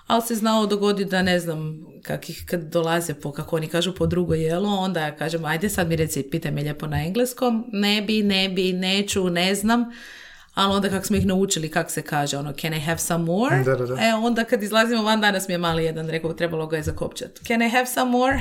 [0.08, 3.95] ali se znalo dogoditi da ne znam kak ih kad dolaze po kako oni kažu
[3.95, 7.66] po drugo jelo onda ja kažem ajde sad mi reci pitaj me lijepo na engleskom
[7.72, 9.86] ne bi ne bi neću ne znam
[10.54, 13.64] ali onda kako smo ih naučili kak se kaže ono can I have some more
[13.64, 13.93] Da, da, da.
[13.93, 17.39] E, onda kad izlazimo van, danas mi je mali jedan rekao, trebalo ga je zakopčat.
[17.47, 18.39] Can I have some more?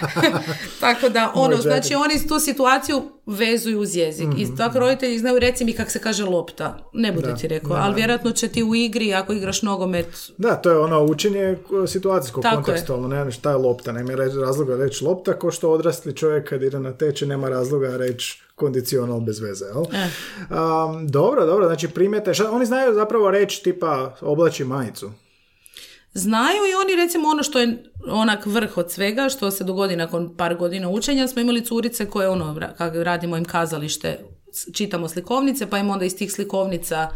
[0.80, 4.26] tako da, ono, znači oni tu situaciju vezuju uz jezik.
[4.26, 6.78] Mhm, I tako roditelji znaju, reci mi kak se kaže lopta.
[6.92, 10.06] Ne bude ti rekao, ali vjerojatno će ti u igri, ako igraš nogomet,
[10.38, 11.56] Da, to je ono učenje e,
[11.86, 14.12] situacijsko, Tako kontekstualno, ne šta je lopta, nema
[14.44, 19.20] razloga reći lopta, ko što odrasli čovjek kad ide na teče nema razloga reći kondicional
[19.20, 19.84] bez veze, jel?
[19.92, 20.08] E.
[20.50, 25.10] Um, dobro, dobro, znači primjete, šta, oni znaju zapravo reći tipa oblači majicu.
[26.12, 30.36] Znaju i oni recimo ono što je onak vrh od svega, što se dogodi nakon
[30.36, 34.24] par godina učenja, smo imali curice koje ono, ra- kak radimo im kazalište,
[34.74, 37.08] čitamo slikovnice, pa im onda iz tih slikovnica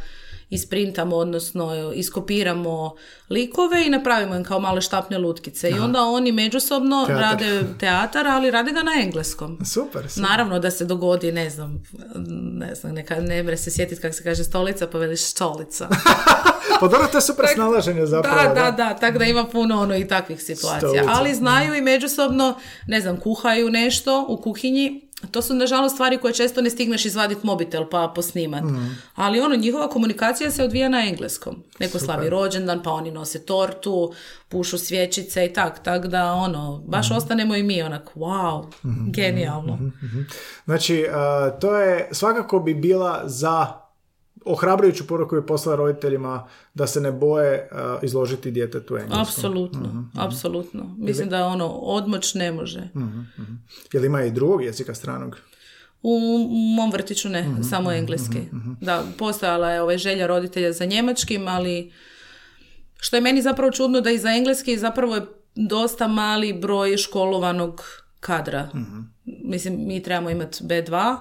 [0.51, 2.94] isprintamo, odnosno iskopiramo
[3.30, 5.70] likove i napravimo im kao male štapne lutkice.
[5.70, 7.22] I onda oni međusobno Teatar.
[7.22, 9.59] rade teatar, ali rade ga na engleskom.
[9.74, 10.30] Super, super.
[10.30, 11.82] Naravno da se dogodi, ne znam,
[12.53, 15.88] ne znam, neka, ne mre se sjetiti kako se kaže stolica, pa veliš stolica.
[16.80, 18.55] Pa dobro, to je super snalaženje zapravo.
[18.55, 20.78] Da, da, da, tako da ima puno ono i takvih situacija.
[20.78, 21.05] Stolica.
[21.09, 25.08] Ali znaju i međusobno, ne znam, kuhaju nešto u kuhinji.
[25.31, 28.62] To su nažalost stvari koje često ne stigneš izvaditi mobitel pa posnimat.
[29.14, 31.62] Ali ono, njihova komunikacija se odvija na engleskom.
[31.79, 34.12] Neko slavi rođendan, pa oni nose tortu,
[34.49, 35.83] pušu svječice i tak.
[35.83, 38.66] Tak da ono, baš ostanemo i mi onak, wow,
[39.11, 39.79] genijalno.
[40.64, 43.88] Znači, uh, to je, svakako bi bila za
[44.49, 49.20] ohrabrujuću poruku bi poslala roditeljima da se ne boje uh, izložiti djetetu engleskom.
[49.20, 50.94] Apsolutno, apsolutno.
[50.99, 52.88] Mislim da ono, odmoć ne može.
[53.92, 55.36] Jel ima i drugog jezika stranog?
[56.03, 56.18] U
[56.76, 58.40] mom vrtiću ne, samo engleski.
[58.80, 61.92] Da, postojala je ovaj želja roditelja za njemačkim, ali
[63.01, 67.82] što je meni zapravo čudno da i za engleski zapravo je dosta mali broj školovanog
[68.20, 68.68] kadra.
[69.24, 71.16] Mislim, mi trebamo imati B2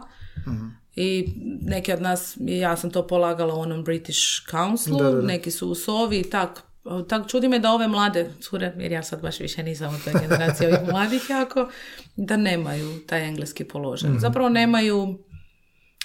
[0.98, 1.30] i
[1.62, 4.20] neki od nas, ja sam to polagala u onom British
[4.52, 5.22] Councilu, Da, da, da.
[5.22, 6.62] neki su u Sovi i tak.
[7.08, 10.14] Tak čudi me da ove mlade cure, jer ja sad baš više nisam od toj
[10.22, 11.70] generacije ovih mladih jako,
[12.16, 14.20] da nemaju taj engleski položen.
[14.20, 15.18] Zapravo nemaju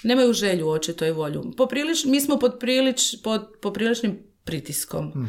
[0.03, 1.43] nemaju želju očito i volju.
[1.57, 5.27] Poprilič, mi smo pod, prilič, pod popriličnim pritiskom.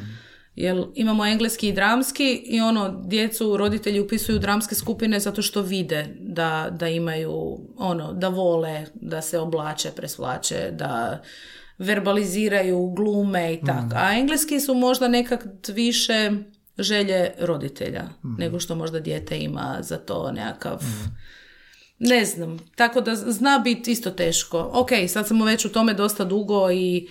[0.56, 6.16] Jer imamo engleski i dramski i ono, djecu roditelji upisuju dramske skupine zato što vide
[6.20, 11.22] da, da imaju, ono, da vole, da se oblače, presvlače, da
[11.78, 13.94] verbaliziraju, glume i tako.
[13.94, 16.30] A engleski su možda nekak više
[16.78, 18.04] želje roditelja
[18.38, 20.82] nego što možda dijete ima za to nekakav
[21.98, 24.70] ne znam, tako da zna biti isto teško.
[24.72, 27.08] Ok, sad smo već u tome dosta dugo i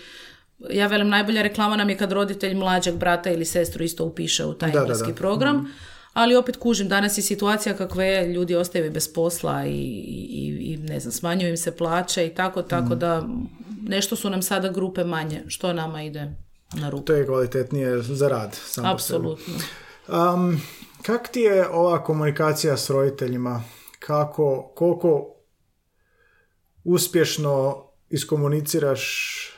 [0.70, 4.54] ja velim najbolja reklama nam je kad roditelj mlađeg brata ili sestru isto upiše u
[4.54, 5.16] taj Da, da, engleski da.
[5.16, 5.74] program.
[6.14, 10.74] Ali opet kužim, danas je situacija kakva je, ljudi ostaju i bez posla i, i,
[10.74, 13.28] i ne znam, smanjuju im se plaće i tako, tako da
[13.88, 16.32] nešto su nam sada grupe manje, što nama ide
[16.74, 17.04] na ruku.
[17.04, 18.56] To je kvalitetnije za rad.
[18.56, 18.88] Sebi.
[18.88, 19.54] Apsolutno.
[20.08, 20.62] Um,
[21.02, 23.64] kak ti je ova komunikacija s roditeljima?
[24.00, 25.36] Kako, koliko
[26.84, 29.53] uspješno iskomuniciraš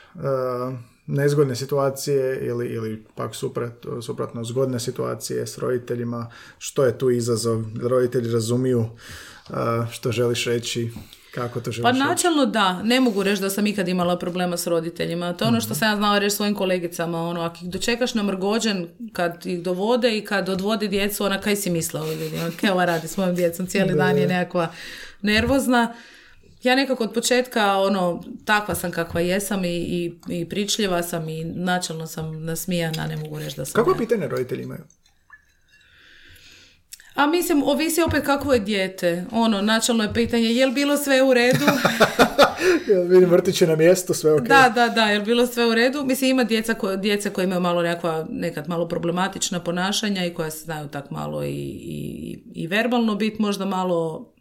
[1.06, 6.30] nezgodne situacije ili, ili pak suprat, suprotno zgodne situacije s roditeljima?
[6.58, 7.64] Što je tu izazov?
[7.82, 9.56] Roditelji razumiju uh,
[9.90, 10.90] što želiš reći?
[11.34, 14.66] Kako to želiš Pa načelno da, ne mogu reći da sam ikad imala problema s
[14.66, 15.32] roditeljima.
[15.32, 18.88] To je ono što sam ja znala reći svojim kolegicama, ono, ako ih dočekaš namrgođen
[19.12, 22.70] kad ih dovode i kad odvode djecu, ona kaj si mislila ovi ljudi, ono, kaj
[22.70, 24.68] ova radi s mojom djecom, cijeli dan je nekakva
[25.22, 25.94] nervozna.
[26.66, 31.44] Ja nekako od početka, ono, takva sam kakva jesam i, i, i pričljiva sam i
[31.44, 33.72] načelno sam nasmijana, ne mogu reći da sam...
[33.74, 33.98] Kako ne.
[33.98, 34.80] pitanje roditelji imaju?
[37.14, 39.24] A mislim, ovisi opet kakvo je dijete.
[39.32, 41.64] Ono, načelno je pitanje, je li bilo sve u redu?
[43.10, 44.42] Vidim vrtiće na mjestu, sve ok.
[44.42, 46.04] Da, da, da, jer bilo sve u redu.
[46.04, 50.50] Mislim, ima djeca koje, djece koje imaju malo nekakva, nekad malo problematična ponašanja i koja
[50.50, 54.32] se znaju tak malo i, i, i verbalno biti možda malo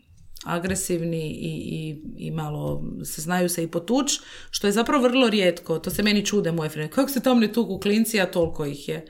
[0.46, 4.20] agresivni i, i, i malo se znaju se i potuć,
[4.52, 5.80] što je zapravo vrlo rijetko.
[5.80, 6.90] To se meni čude moje frene.
[6.90, 9.06] Kako se tam ne tuku klinci, a toliko ih je.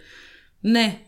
[0.61, 1.05] Ne,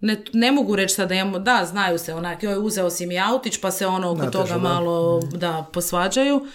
[0.00, 3.18] ne, ne mogu reći sad da imamo, da, znaju se onak, joj, uzeo si mi
[3.18, 4.58] autić, pa se ono oko toga da.
[4.58, 6.46] malo, da, posvađaju.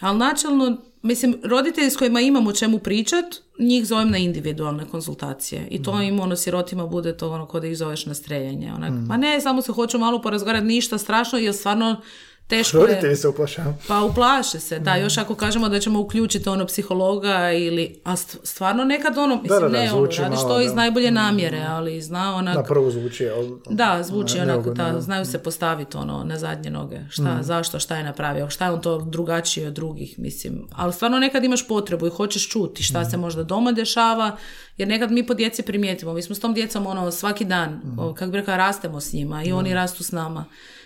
[0.00, 3.24] Ali načelno, mislim, roditelji s kojima imam o čemu pričat,
[3.58, 7.68] njih zovem na individualne konzultacije i to im ono sirotima bude to ono kod da
[7.68, 8.72] ih zoveš na streljenje.
[8.72, 12.00] Onak, Ma ne, samo se hoću malo porazgovarati, ništa strašno, jer stvarno
[12.46, 12.82] teško je.
[12.82, 13.74] Roditelji se uplašaju.
[13.88, 18.36] Pa uplaše se, da, još ako kažemo da ćemo uključiti ono psihologa ili, a st-
[18.42, 22.34] stvarno nekad ono, mislim, da, da, ne, ono, radiš to iz najbolje namjere, ali zna
[22.34, 23.28] onak, Na prvu zvuči.
[23.28, 25.00] ali- da, zvuči ne- onako, da.
[25.00, 26.98] znaju se postaviti ono na zadnje noge.
[27.10, 30.66] Šta, zašto, šta je napravio, šta je on to drugačiji od drugih, mislim.
[30.72, 34.36] Ali stvarno nekad imaš potrebu i hoćeš čuti šta se možda doma dešava,
[34.76, 36.12] jer nekad mi po djeci primijetimo.
[36.12, 39.44] Mi smo s tom djecom ono svaki dan, o, kako bi rekla, rastemo s njima
[39.44, 40.44] i oni rastu s nama.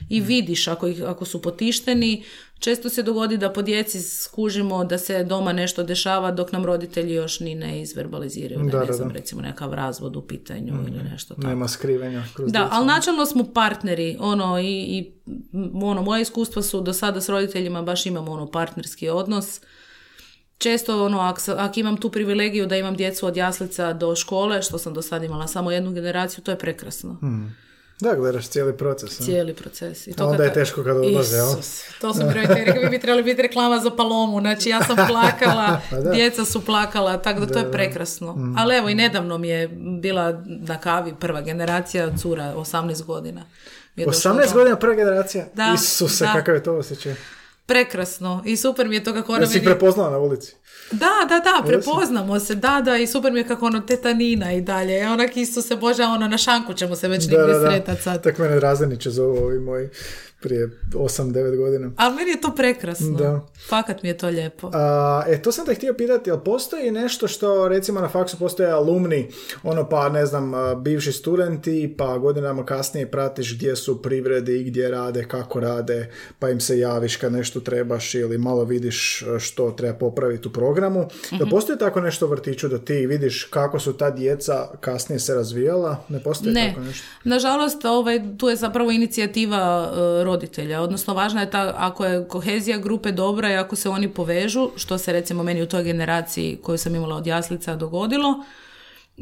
[0.08, 2.24] I vidiš ako, ih, ako su potišteni,
[2.58, 7.14] često se dogodi da po djeci skužimo da se doma nešto dešava dok nam roditelji
[7.14, 8.62] još ni ne izverbaliziraju.
[8.62, 9.14] Ne, Da, ne da, znam, da.
[9.14, 11.46] recimo nekakav razvod u pitanju ili nešto tako.
[11.48, 12.74] Nema skrivenja kroz Da, djecu.
[12.74, 15.12] ali načelno smo partneri, ono, i, i
[15.82, 19.60] ono, moje iskustva su do sada s roditeljima baš imamo ono partnerski odnos.
[20.58, 24.78] Često, ono, ako, ak imam tu privilegiju da imam djecu od jaslica do škole, što
[24.78, 27.16] sam do sada imala samo jednu generaciju, to je prekrasno.
[28.00, 29.20] Da, gledaš cijeli proces.
[29.20, 29.24] a?
[29.24, 30.06] Cijeli proces.
[30.06, 31.36] I A onda je teško kad odlaze?
[31.36, 34.84] Isus, to su mi roditelji rekli, vi bi trebali biti reklama za palomu, znači ja
[34.84, 36.10] sam plakala, Pa da.
[36.10, 38.54] djeca su plakala, tako da to je prekrasno.
[38.58, 39.68] Ali evo i nedavno mi je
[40.02, 43.44] bila na kavi prva generacija cura, 18 godina.
[43.96, 44.54] Mi je došlo 18 to.
[44.54, 45.46] godina prva generacija?
[45.54, 46.32] Da, Isuse, da.
[46.32, 47.14] kakav je to osjećaj.
[47.68, 49.74] Prekrasno i super mi je to kako ona Da si ih meni...
[49.74, 50.54] prepoznala na ulici.
[50.90, 54.52] Da, da, da, prepoznamo se, da, da, i super mi je kako ono teta Nina
[54.52, 55.08] i dalje.
[55.08, 57.70] Onak isto se, bože, ono, na šanku ćemo se već negdje da, da.
[57.70, 58.22] sretat sad.
[58.22, 59.88] Tak mene razdaniće zovu ovi moji
[60.40, 61.90] prije 8-9 godina.
[61.96, 63.10] Ali meni je to prekrasno.
[63.18, 63.46] Da.
[63.68, 64.70] Fakat mi je to lijepo.
[64.74, 68.70] A, e, to sam te htio pitati, jel postoji nešto što, recimo na faksu postoje
[68.70, 69.28] alumni,
[69.62, 75.24] ono pa ne znam, bivši studenti, pa godinama kasnije pratiš gdje su privredi, gdje rade,
[75.24, 78.98] kako rade, pa im se javiš kad nešto trebaš ili malo vidiš
[79.38, 81.08] što treba popraviti u programu.
[81.30, 81.50] Da Mhm.
[81.50, 85.96] postoji tako nešto u vrtiću da ti vidiš kako su ta djeca kasnije se razvijala?
[86.08, 87.04] Ne postoji Ne, tako nešto?
[87.24, 92.78] nažalost ovaj, tu je zapravo inicijativa e, roditelja, odnosno važna je ta ako je kohezija
[92.78, 96.78] grupe dobra i ako se oni povežu, što se recimo meni u toj generaciji koju
[96.78, 98.34] sam imala od jaslica dogodilo,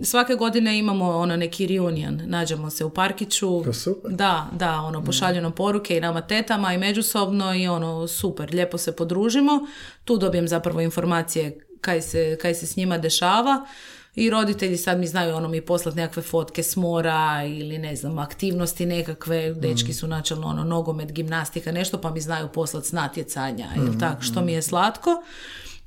[0.03, 4.11] svake godine imamo ono neki reunion, nađemo se u parkiću, To super.
[4.11, 8.79] da, da, ono pošalju nam poruke i nama tetama i međusobno i ono super, lijepo
[8.79, 9.67] se podružimo,
[10.05, 13.67] tu dobijem zapravo informacije kaj se, kaj se s njima dešava
[14.17, 18.19] i roditelji sad mi znaju ono mi poslati nekakve fotke s mora ili ne znam
[18.19, 23.69] aktivnosti nekakve, dečki su načelno ono nogomet, gimnastika, nešto pa mi znaju poslati s natjecanja
[23.77, 25.23] ili tak, što mi je slatko.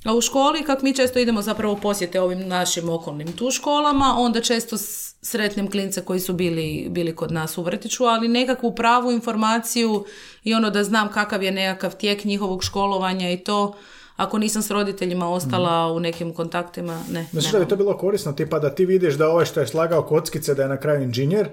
[0.05, 4.41] A u školi, kak mi često idemo zapravo posjete ovim našim okolnim tu školama, onda
[4.41, 4.77] često
[5.21, 10.05] sretnem klince koji su bili, bili kod nas u vrtiću, ali nekakvu pravu informaciju
[10.43, 13.75] i ono da znam kakav je nekakav tijek njihovog školovanja i to,
[14.19, 17.25] ako nisam s roditeljima ostala u nekim kontaktima, ne.
[17.31, 19.67] Znači ne da bi to bilo korisno, tipa da ti vidiš da ovaj što je
[19.67, 21.49] slagao kockice da je na kraju inženjer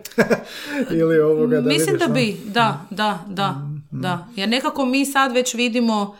[1.00, 2.14] ili ovoga da Mislim vidiš, da no?
[2.14, 3.54] bi, da, da, da,
[3.90, 4.26] da.
[4.36, 6.16] Jer nekako mi sad već vidimo,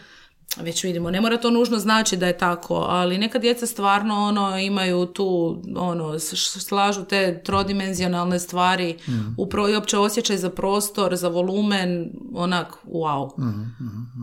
[0.57, 4.59] već vidimo, ne mora to nužno znači da je tako, ali neka djeca stvarno ono
[4.59, 8.99] imaju tu, ono, slažu te trodimenzionalne stvari,
[9.39, 13.31] upro, i opće osjećaj za prostor, za volumen, onak, wow.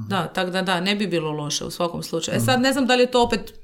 [0.10, 2.38] Da, tako da da, ne bi bilo loše u svakom slučaju.
[2.38, 3.63] E sad ne znam da li je to opet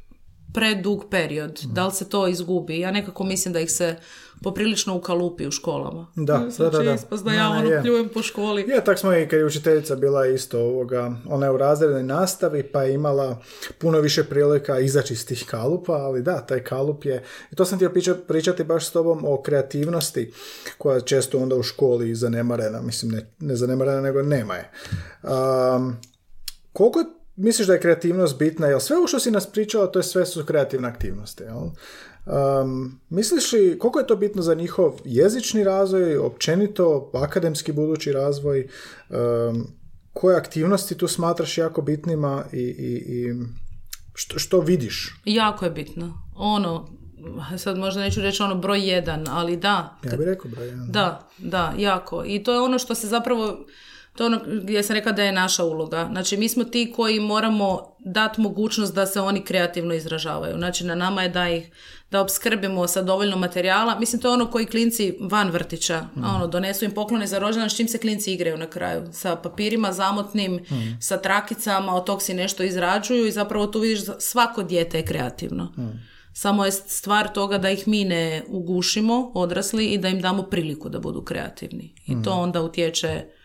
[0.53, 2.79] predug period, da li se to izgubi.
[2.79, 3.95] Ja nekako mislim da ih se
[4.43, 6.07] poprilično ukalupi u školama.
[6.15, 6.93] Da, da, da, da.
[6.93, 7.81] ispast da ja ono je.
[7.81, 8.61] pljujem po školi.
[8.61, 12.63] Je, tak smo i kad je učiteljica bila isto ovoga, ona je u razrednoj nastavi
[12.63, 13.41] pa je imala
[13.77, 17.77] puno više prilika izaći iz tih kalupa, ali da, taj kalup je, i to sam
[17.77, 20.33] htio priča- pričati baš s tobom o kreativnosti
[20.77, 24.71] koja je često onda u školi zanemarena, mislim ne, ne zanemarena nego nema je.
[25.23, 25.97] Um,
[26.73, 30.03] koliko misliš da je kreativnost bitna, jel sve ovo što si nas pričala, to je
[30.03, 31.57] sve su kreativne aktivnosti, jel?
[32.25, 38.67] Um, misliš li koliko je to bitno za njihov jezični razvoj, općenito akademski budući razvoj,
[39.09, 39.67] um,
[40.13, 43.33] koje aktivnosti tu smatraš jako bitnima i, i, i
[44.13, 45.21] što, što vidiš?
[45.25, 46.13] Jako je bitno.
[46.35, 46.87] Ono,
[47.57, 49.97] sad možda neću reći ono broj jedan, ali da.
[50.03, 50.91] Ja bih rekao, broj jedan.
[50.91, 52.23] Da, da, jako.
[52.25, 53.65] I to je ono što se zapravo,
[54.19, 56.07] to je ono gdje sam rekla da je naša uloga.
[56.11, 60.57] Znači, mi smo ti koji moramo dati mogućnost da se oni kreativno izražavaju.
[60.57, 61.71] Znači, na nama je da ih
[62.11, 63.99] da opskrbimo sa dovoljno materijala.
[63.99, 67.75] Mislim, to je ono koji klinci van vrtića, ono, donesu im poklone za rođendan, s
[67.75, 69.07] čim se klinci igraju na kraju.
[69.11, 70.59] Sa papirima zamotnim,
[70.99, 75.73] sa trakicama, od tog si nešto izrađuju i zapravo tu vidiš svako dijete je kreativno.
[76.33, 80.89] Samo je stvar toga da ih mi ne ugušimo, odrasli, i da im damo priliku
[80.89, 81.93] da budu kreativni.
[82.07, 83.38] I to onda utječe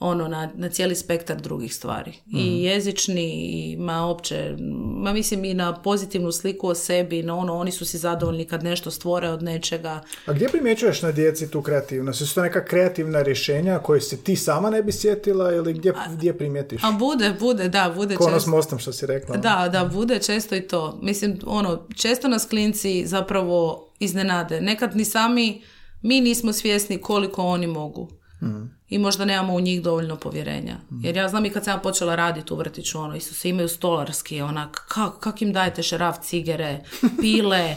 [0.00, 2.12] ono na, na cijeli spektar drugih stvari.
[2.26, 4.56] I jezični, i ma opće,
[5.02, 8.64] ma mislim i na pozitivnu sliku o sebi, na ono, oni su si zadovoljni kad
[8.64, 10.00] nešto stvore od nečega.
[10.26, 12.18] A gdje primjećuješ na djeci tu kreativnost?
[12.18, 16.38] Su to neka kreativna rješenja koje se ti sama ne bi sjetila ili gdje, gdje
[16.38, 16.84] primijetiš?
[16.84, 18.50] A bude, bude, da, bude Ko ono često.
[18.50, 19.36] mostom što si rekla.
[19.36, 20.98] Da, da, bude često i to.
[21.02, 24.60] Mislim, ono, često nas klinci zapravo iznenade.
[24.60, 25.62] Nekad ni sami,
[26.02, 28.08] mi nismo svjesni koliko oni mogu.
[28.88, 30.76] I možda nemamo u njih dovoljno povjerenja.
[31.00, 33.68] Jer ja znam i kad sam ja počela raditi u vrtiću, ono, isto se imaju
[33.68, 36.80] stolarski, onak, kak, kak im dajete šaraf cigere,
[37.20, 37.76] pile,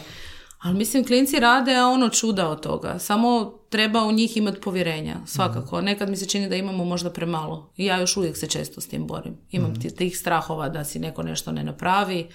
[0.58, 2.98] ali mislim, klinci rade, a ono čuda od toga.
[2.98, 5.80] Samo treba u njih imati povjerenja, svakako.
[5.80, 7.70] Nekad mi se čini da imamo možda premalo.
[7.76, 9.36] I ja još uvijek se često s tim borim.
[9.50, 12.28] Imam ti- tih strahova da si neko nešto ne napravi.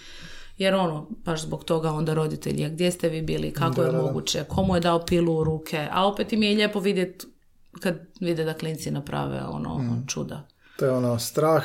[0.57, 4.75] Jer ono, baš zbog toga onda roditelji, gdje ste vi bili, kako je moguće, komu
[4.75, 7.25] je dao pilu u ruke, a opet im je lijepo vidjeti
[7.79, 10.47] kad vide da klinci naprave ono čuda.
[10.79, 11.63] To je ono strah,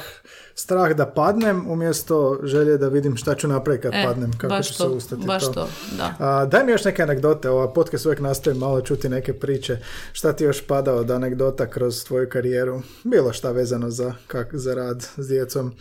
[0.55, 4.69] strah da padnem umjesto želje da vidim šta ću napraviti kad E, padnem, kako baš
[4.69, 5.27] ću to, se ustati.
[5.27, 5.53] baš to.
[5.53, 6.15] to, da.
[6.19, 9.79] A, daj mi još neke anegdote, ova podcast uvijek nastoji malo čuti neke priče.
[10.13, 12.83] Šta ti još pada od anegdota kroz tvoju karijeru?
[13.05, 15.75] Bilo šta vezano za, kak, za rad s djecom.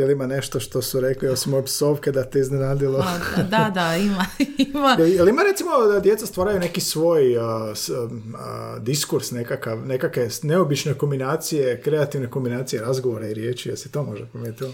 [0.00, 3.04] Je li ima nešto što su rekli osim ove psovke da te iznenadilo?
[3.50, 4.26] Da, da, ima,
[4.68, 4.96] ima.
[4.98, 7.90] Je, li ima recimo da djeca stvaraju neki svoj a, s-
[8.36, 14.70] a, diskurs, nekakav, nekakve neobične kombinacije, kreativne kombinacije razgovora i riječi, jesi to možda primijetila?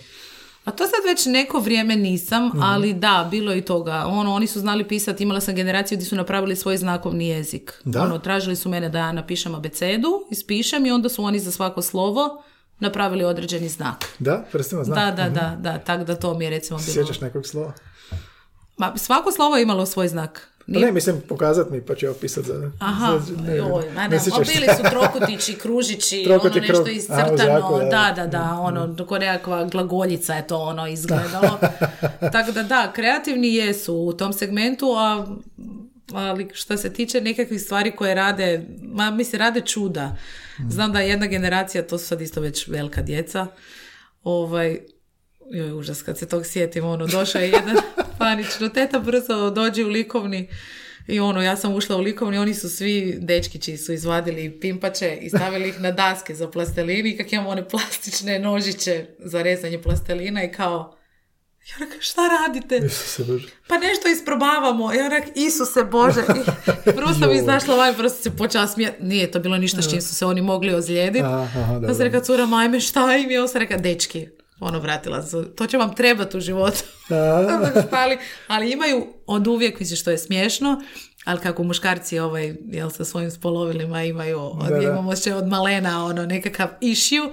[0.64, 4.05] A to sad već neko vrijeme nisam, ali da, bilo je i toga.
[4.07, 7.72] Ono, oni su znali pisati, imala sam generaciju gdje su napravili svoj znakovni jezik.
[7.85, 8.03] Da?
[8.03, 11.83] Ono, tražili su mene da ja napišem abecedu, ispišem i onda su oni za svako
[11.83, 12.43] slovo
[12.81, 14.05] napravili određeni znak.
[14.18, 14.97] Da, prstima znam.
[14.97, 16.93] Da, da, da, da, tako da to mi je recimo bilo.
[16.93, 17.72] Sjećaš nekog slova?
[18.77, 20.49] Ma, svako slovo je imalo svoj znak.
[20.66, 22.70] Pa Nije- ne, mislim pokazat mi pa ću ja opisati za...
[22.81, 26.87] Aha, za- ne, joj, ne ne, bili su trokutići, kružići, Trokut i ono nešto krug.
[26.87, 27.85] A, u iscrtano, da.
[27.91, 31.59] da, da, da, ono, ko nekakva glagoljica je to ono izgledalo.
[32.33, 35.27] Tako da da, kreativni jesu u tom segmentu, a
[36.17, 40.17] ali što se tiče nekakvih stvari koje rade, ma mislim, rade čuda.
[40.69, 43.47] Znam da jedna generacija, to su sad isto već velika djeca,
[44.23, 44.79] ovaj,
[45.51, 47.77] joj, užas, kad se tog sjetim, ono, došao je jedan
[48.19, 50.49] panično, teta brzo dođi u likovni
[51.07, 55.29] i ono, ja sam ušla u likovni, oni su svi dečkići su izvadili pimpače i
[55.29, 60.45] stavili ih na daske za plastelini i kak imamo one plastične nožiće za rezanje plastelina
[60.45, 60.97] i kao,
[61.71, 62.77] ja rekao, šta radite?
[62.77, 63.49] Isuse Bože.
[63.69, 64.93] Pa nešto isprobavamo.
[64.93, 66.21] Ja rekao, Isuse Bože.
[66.87, 67.37] I prvo sam Joj.
[67.37, 69.05] izašla van, prvo sam se počela smijeti.
[69.05, 71.25] Nije to bilo ništa s čim su se oni mogli ozlijediti.
[71.73, 71.95] Dobro.
[71.95, 73.43] sam rekla, cura, majme, šta im je?
[73.43, 74.29] On sam rekla, dečki.
[74.61, 75.55] Ono, vratila se.
[75.55, 76.79] To će vam trebati u životu.
[77.87, 78.19] Stali.
[78.49, 80.83] Ali imaju od uvijek, mislim što je smiješno,
[81.27, 84.83] ali kako muškarci ovaj, jel, sa svojim spolovilima imaju, od, Da, da.
[84.83, 87.29] imamo osjećaj od malena, ono, nekakav issue,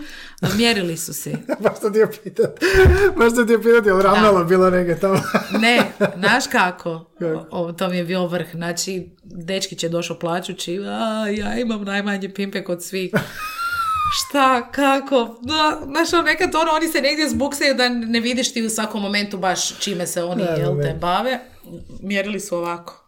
[0.57, 1.31] mjerili su si.
[1.63, 2.59] baš ti je pitat.
[3.17, 5.21] Baš to ti je pitat, je li ravnalo bilo negdje tamo?
[5.61, 7.11] Ne, znaš kako?
[7.19, 7.47] Kako?
[7.51, 8.47] O, to mi je bio vrh.
[8.53, 13.11] Znači, dečkić je došao plaćući, a ja imam najmanje pimpe kod svih.
[14.19, 15.39] Šta, kako?
[15.41, 19.01] Da, znaš, ono, nekad ono, oni se negdje zbuksaju da ne vidiš ti u svakom
[19.01, 21.39] momentu baš čime se oni, Ne, jel, te bave.
[22.01, 23.02] Mjerili su ovako.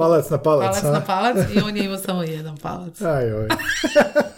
[0.00, 0.92] Palac na palac, Palac a?
[0.92, 3.00] na palac i on je imao samo jedan palac.
[3.16, 3.48] Aj, oj.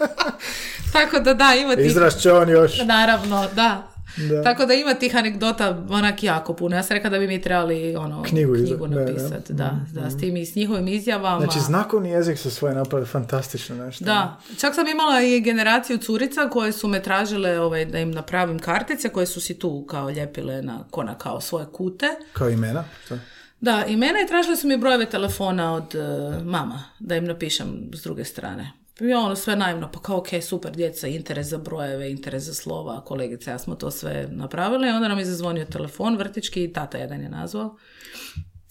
[0.93, 1.85] Tako da da, ima tih...
[1.85, 2.81] Izraz će on još.
[2.85, 3.93] Naravno, da.
[4.17, 4.43] Da.
[4.43, 6.75] Tako da ima tih anegdota onak jako puno.
[6.75, 9.01] Ja sam rekla da bi mi trebali ono, Knjigu knjigu da, da.
[9.05, 9.53] napisati.
[9.53, 11.45] Da, da, s tim i s njihovim izjavama.
[11.45, 14.05] Znači, znakovni jezik su svoje napravili fantastično nešto.
[14.05, 18.59] Da, čak sam imala i generaciju curica koje su me tražile ovaj, da im napravim
[18.59, 22.07] kartice koje su si tu kao ljepile na kona kao svoje kute.
[22.33, 22.83] Kao imena.
[23.05, 23.19] Šta?
[23.63, 25.99] Da, i mene i tražili su mi brojeve telefona od e,
[26.43, 28.71] mama da im napišem s druge strane.
[28.99, 33.03] I ono sve naivno, pa kao ok, super, djeca, interes za brojeve, interes za slova,
[33.05, 34.87] kolegice, ja smo to sve napravili.
[34.87, 37.77] I onda nam je zazvonio telefon vrtički i tata jedan je nazvao.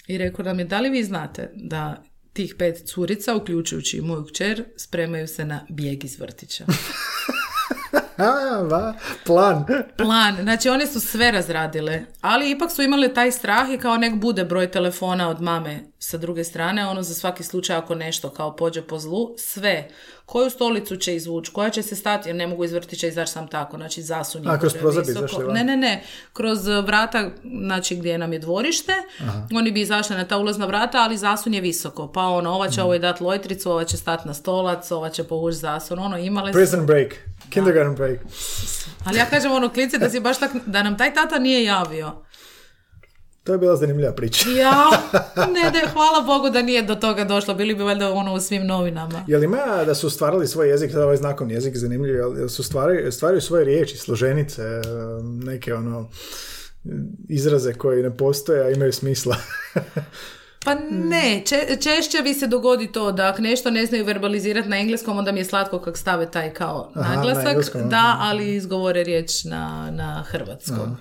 [0.06, 4.24] I rekao nam je, da li vi znate da tih pet curica, uključujući i moju
[4.24, 6.64] kćer, spremaju se na bijeg iz vrtića.
[8.22, 8.94] A, va,
[9.26, 9.64] plan.
[9.96, 14.14] Plan, znači one su sve razradile, ali ipak su imale taj strah i kao nek
[14.14, 18.56] bude broj telefona od mame sa druge strane, ono za svaki slučaj ako nešto kao
[18.56, 19.88] pođe po zlu, sve.
[20.26, 23.48] Koju stolicu će izvući, koja će se stati, jer ne mogu iz vrtića izaći sam
[23.48, 24.48] tako, znači zasunje.
[24.48, 25.04] A, kroz prozor
[25.46, 25.52] bi?
[25.52, 26.02] Ne, ne, ne,
[26.32, 27.30] kroz uh, vrata,
[27.66, 28.92] znači gdje nam je dvorište,
[29.54, 32.80] oni bi izašli na ta ulazna vrata, ali zasun je visoko, pa ono, ova će
[32.80, 32.84] Mhm.
[32.84, 36.58] ovoj dati lojtricu, ova će stati na stolac, ova će povući zasun, ono, imale su...
[36.58, 37.14] Prison break.
[37.52, 38.20] Kindergarten break.
[39.04, 42.12] Ali ja kažem ono klice da si baš tak, da nam taj tata nije javio.
[43.44, 44.50] To je bila zanimljiva priča.
[44.50, 44.90] Ja,
[45.54, 48.66] ne, ne, hvala Bogu da nije do toga došlo, bili bi valjda ono u svim
[48.66, 49.24] novinama.
[49.28, 53.12] Jel ima da su stvarali svoj jezik, sada ovaj znakovni jezik zanimljiv, jel su stvaraju,
[53.12, 54.62] stvaraju svoje riječi, složenice,
[55.44, 56.08] neke ono
[57.28, 59.36] izraze koji ne postoje, a imaju smisla.
[60.64, 64.78] Pa ne, če, češće bi se dogodi to da ako nešto ne znaju verbalizirati na
[64.78, 69.90] engleskom, onda mi je slatko kak stave taj kao naglasak, da, ali izgovore riječ na,
[69.90, 70.96] na hrvatskom.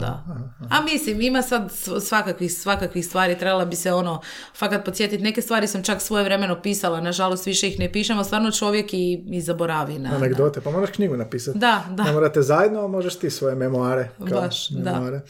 [0.00, 0.24] da.
[0.70, 4.20] A mislim, ima sad svakakvih, svakakvih stvari, trebala bi se ono,
[4.54, 8.24] fakat podsjetiti, neke stvari sam čak svoje vremeno pisala, nažalost više ih ne pišem, a
[8.24, 10.10] stvarno čovjek i, i zaboravi na...
[10.16, 11.58] Anegdote, pa moraš knjigu napisati.
[11.58, 12.04] Da, da.
[12.04, 14.08] Ne morate zajedno, možeš ti svoje memoare.
[14.28, 15.18] Kao Baš, memoare.
[15.18, 15.24] da.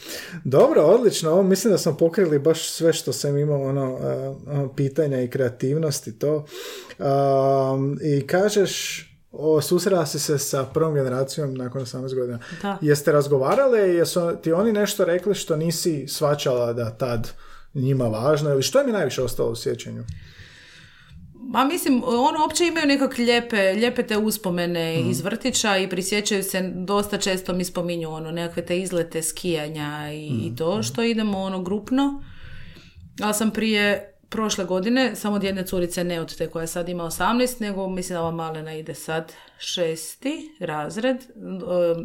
[0.45, 6.19] Dobro, odlično, mislim da smo pokrili baš sve što sam imao ono, pitanja i kreativnosti
[6.19, 6.45] to.
[8.03, 12.39] I kažeš, o, susrela si se sa prvom generacijom nakon 18 godina.
[12.63, 12.79] Da.
[12.81, 17.33] Jeste razgovarale, jesu ti oni nešto rekli što nisi svačala da tad
[17.75, 20.05] njima važno ili što je mi najviše ostalo u sjećanju?
[21.49, 25.11] Ma mislim, ono uopće imaju nekak lijepe, lijepe te uspomene mm.
[25.11, 30.27] iz vrtića i prisjećaju se, dosta često mi spominju ono, nekakve te izlete skijanja i,
[30.27, 30.57] i mm.
[30.57, 32.23] to, što idemo ono grupno
[33.21, 37.05] ali sam prije prošle godine, samo od jedne curice, ne od te koja sad ima
[37.05, 41.17] 18, nego mislim da ova malena ide sad šesti razred.
[41.17, 41.25] E,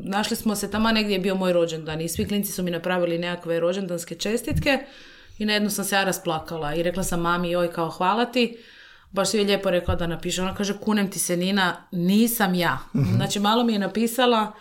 [0.03, 3.17] našli smo se, tamo negdje je bio moj rođendan i svi klinci su mi napravili
[3.17, 4.79] nekakve rođendanske čestitke
[5.37, 8.57] i na jednu sam se ja rasplakala i rekla sam mami, joj kao hvala ti,
[9.11, 10.41] baš je lijepo rekla da napiše.
[10.41, 12.77] Ona kaže, kunem ti se Nina, nisam ja.
[12.95, 13.15] Mhm.
[13.15, 14.53] Znači malo mi je napisala,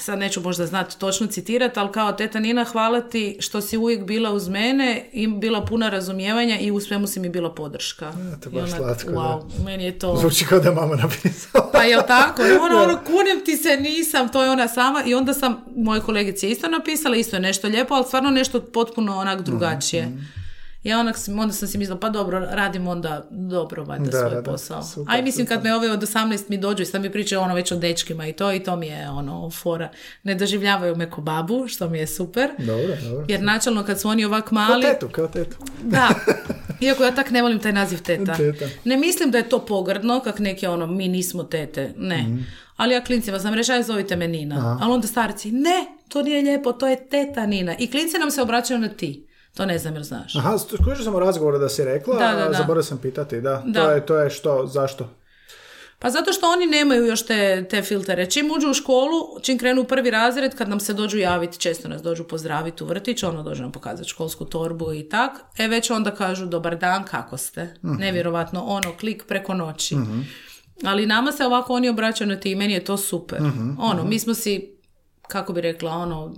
[0.00, 4.04] sad neću možda znati točno citirati, ali kao teta Nina hvala ti što si uvijek
[4.04, 8.04] bila uz mene i bila puna razumijevanja i u svemu si mi bila podrška.
[8.04, 10.16] Ja, to baš slatko, wow, meni je to...
[10.20, 11.70] Zvuči kao da je mama napisala.
[11.72, 12.42] pa je tako?
[12.42, 15.02] I ono, ono, kunem ti se, nisam, to je ona sama.
[15.06, 19.18] I onda sam, moje kolegice isto napisala, isto je nešto lijepo, ali stvarno nešto potpuno
[19.18, 20.06] onak drugačije.
[20.06, 20.41] mm
[20.82, 24.42] ja onak, onda sam si mislila, pa dobro, radim onda dobro valjda da, svoj da,
[24.42, 24.82] posao.
[24.82, 27.54] Super, Aj mislim kad me ove od 18 mi dođu i sad mi pričaju ono
[27.54, 29.90] već o dečkima i to i to mi je ono fora.
[30.22, 32.50] Ne doživljavaju me ko babu, što mi je super.
[32.58, 33.26] Dobro, dobro.
[33.28, 34.82] Jer načalno kad su oni ovak mali...
[34.82, 35.56] Kao tetu, kao tetu.
[35.82, 36.08] Da.
[36.80, 38.34] Iako ja tak ne volim taj naziv teta.
[38.34, 38.66] teta.
[38.84, 41.94] Ne mislim da je to pogrdno, kak neke ono, mi nismo tete.
[41.96, 42.22] Ne.
[42.22, 42.46] Mm.
[42.76, 44.78] Ali ja klincima sam rešaj, zovite me Nina.
[44.82, 47.76] Ali onda starci, ne, to nije lijepo, to je teta Nina.
[47.78, 49.26] I klinci nam se obraćaju na ti.
[49.56, 50.36] To ne znam jer znaš.
[50.36, 52.52] Aha, skušao sam u razgovoru da si rekla, da, da, da.
[52.52, 53.62] zaboravio sam pitati, da.
[53.66, 53.84] da.
[53.84, 55.08] To, je, to je što, zašto?
[55.98, 58.30] Pa zato što oni nemaju još te, te filtere.
[58.30, 61.88] Čim uđu u školu, čim krenu u prvi razred, kad nam se dođu javiti, često
[61.88, 65.90] nas dođu pozdraviti u vrtić, ono dođe nam pokazati školsku torbu i tak, e već
[65.90, 67.74] onda kažu dobar dan, kako ste?
[67.82, 69.96] uh Nevjerovatno, ono, klik preko noći.
[69.96, 70.20] Mhm.
[70.84, 73.40] Ali nama se ovako oni obraćaju na ti i meni je to super.
[73.40, 74.76] Mhm, ono, mi smo si,
[75.28, 76.34] kako bi rekla, ono,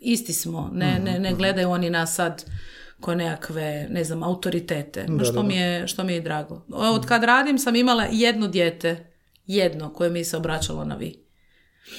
[0.00, 1.38] isti smo, ne, ne, ne mhm.
[1.38, 2.44] gledaju oni nas sad
[3.00, 6.62] ko nekakve, ne znam, autoritete, da, što, Mi je, što mi je drago.
[6.68, 9.12] Od kad radim sam imala jedno dijete,
[9.46, 11.24] jedno koje mi se obraćalo na vi.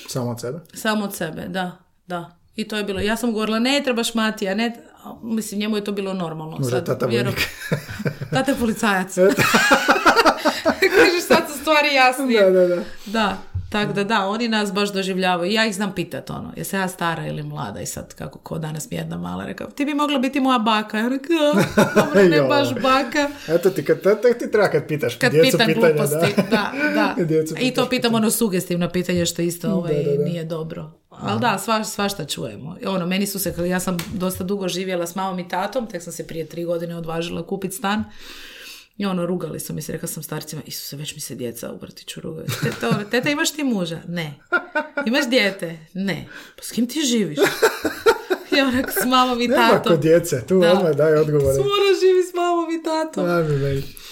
[0.09, 0.59] Samo od sebe?
[0.73, 2.39] Samo od sebe, da, da.
[2.55, 4.75] I to je bilo, ja sam govorila, ne trebaš Matija, ne,
[5.23, 6.57] mislim, njemu je to bilo normalno.
[6.57, 7.31] Možda sad, tata vjeru...
[8.33, 9.15] tata je policajac.
[10.95, 12.41] Kažeš, sad su stvari jasnije.
[12.41, 12.83] Da, da, da.
[13.05, 13.37] Da,
[13.75, 15.51] tako da da, oni nas baš doživljavaju.
[15.51, 18.91] Ja ih znam pitat ono, jesam ja stara ili mlada i sad kako ko danas
[18.91, 20.97] mi jedna mala rekao, ti bi mogla biti moja baka.
[20.97, 21.63] Ja rekao,
[21.95, 23.29] dobro, ne baš baka.
[23.47, 24.01] Eto ti, kad,
[24.39, 25.93] ti treba kad pitaš kad djecu pitam pitanja.
[25.93, 27.15] Gluposti, da, da.
[27.67, 29.93] I to pitam ono sugestivno pitanje što isto ovaj,
[30.25, 30.91] nije dobro.
[31.09, 32.77] Ali da, sva, svašta čujemo.
[32.87, 36.13] Ono, meni su se, ja sam dosta dugo živjela s mamom i tatom, tek sam
[36.13, 38.03] se prije tri godine odvažila kupiti stan.
[38.97, 41.77] I ono, rugali su mi se, rekla sam starcima, Isuse, već mi se djeca u
[41.77, 42.47] vrtiću rugaju.
[42.63, 44.01] Teta, teta, imaš ti muža?
[44.07, 44.33] Ne.
[45.05, 45.77] Imaš dijete?
[45.93, 46.27] Ne.
[46.55, 47.37] Pa s kim ti živiš?
[48.57, 49.65] I onak s mamom i tatom.
[49.65, 50.71] Nema kod djece, tu da.
[50.71, 51.57] odmah daj odgovore.
[51.57, 53.25] Mora živi s mamom i tatom.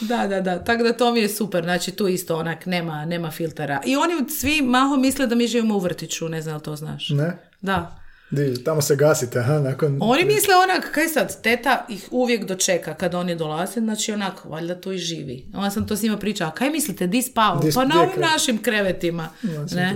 [0.02, 0.64] Da, da, da.
[0.64, 1.64] Tako da to mi je super.
[1.64, 3.82] Znači tu isto onak nema, nema filtera.
[3.86, 7.10] I oni svi maho misle da mi živimo u vrtiću, ne znam li to znaš.
[7.10, 7.38] Ne?
[7.62, 8.03] Da.
[8.34, 9.98] Di, tamo se gasite, ha, nakon...
[10.02, 14.82] Oni misle onak, kaj sad, teta ih uvijek dočeka kad oni dolaze, znači onak, valjda
[14.82, 15.46] tu i živi.
[15.54, 17.62] Onda sam to s njima pričala, kaj mislite, di spavamo?
[17.76, 19.30] Pa na ovim našim krevetima.
[19.72, 19.96] Ne?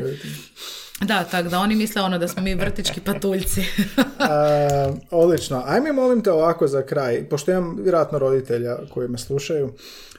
[1.01, 3.61] Da, tako da oni misle ono da smo mi vrtički patuljci.
[4.19, 5.63] A, odlično.
[5.65, 9.73] Ajme molim te ovako za kraj, pošto imam vjerojatno roditelja koji me slušaju,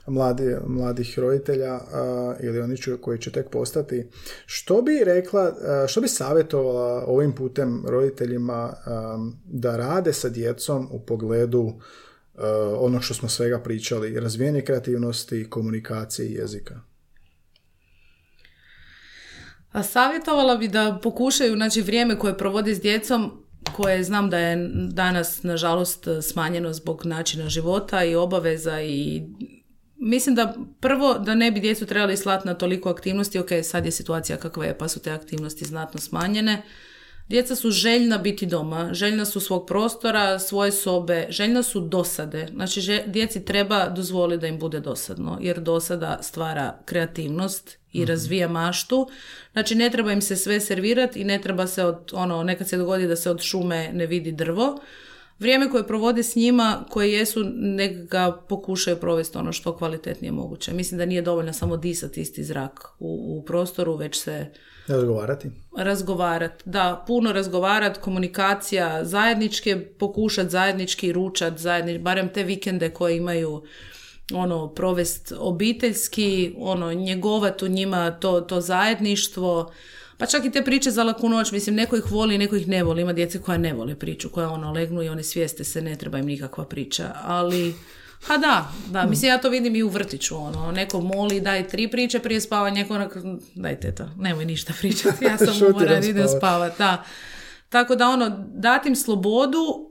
[0.09, 1.81] mladi, mladih roditelja
[2.41, 4.09] ili oni koji će tek postati.
[4.47, 5.55] Što bi rekla,
[5.89, 8.73] što bi savjetovala ovim putem roditeljima
[9.45, 11.81] da rade sa djecom u pogledu
[12.79, 16.81] onog što smo svega pričali, razvijenje kreativnosti, komunikacije i jezika?
[19.73, 23.45] A savjetovala bi da pokušaju, znači vrijeme koje provode s djecom,
[23.77, 29.23] koje znam da je danas nažalost smanjeno zbog načina života i obaveza i
[30.01, 33.90] Mislim da prvo da ne bi djecu trebali slati na toliko aktivnosti, ok, sad je
[33.90, 36.62] situacija kakva je pa su te aktivnosti znatno smanjene.
[37.28, 42.49] Djeca su željna biti doma, željna su svog prostora, svoje sobe, željna su dosade.
[42.55, 48.09] Znači, djeci treba dozvoliti da im bude dosadno, jer dosada stvara kreativnost i mhm.
[48.09, 49.09] razvija maštu.
[49.53, 52.76] Znači, ne treba im se sve servirati i ne treba se od, ono, nekad se
[52.76, 54.78] dogodi da se od šume ne vidi drvo
[55.39, 60.72] vrijeme koje provode s njima, koje jesu, nek ga pokušaju provesti ono što kvalitetnije moguće.
[60.72, 64.47] Mislim da nije dovoljno samo disati isti zrak u, u prostoru, već se...
[64.86, 65.51] Razgovarati.
[65.76, 73.62] Razgovarati, da, puno razgovarati, komunikacija, zajedničke, pokušati zajednički ručat, zajednički, barem te vikende koje imaju
[74.34, 79.72] ono, provest obiteljski, ono, njegovat u njima to, to zajedništvo,
[80.19, 82.83] pa čak i te priče za laku noć, mislim, neko ih voli, neko ih ne
[82.85, 83.03] voli.
[83.03, 86.19] Ima djece koja ne vole priču, koja ono legnu i oni svijeste se, ne treba
[86.19, 87.12] im nikakva priča.
[87.23, 87.75] Ali,
[88.23, 91.91] ha da, da, mislim, ja to vidim i u vrtiću, ono, neko moli, daj tri
[91.91, 93.21] priče prije spavanja, neko onako,
[93.55, 97.05] daj teta, nemoj ništa pričati, ja sam umoran, idem spavat, da.
[97.69, 99.91] Tako da, ono, datim slobodu,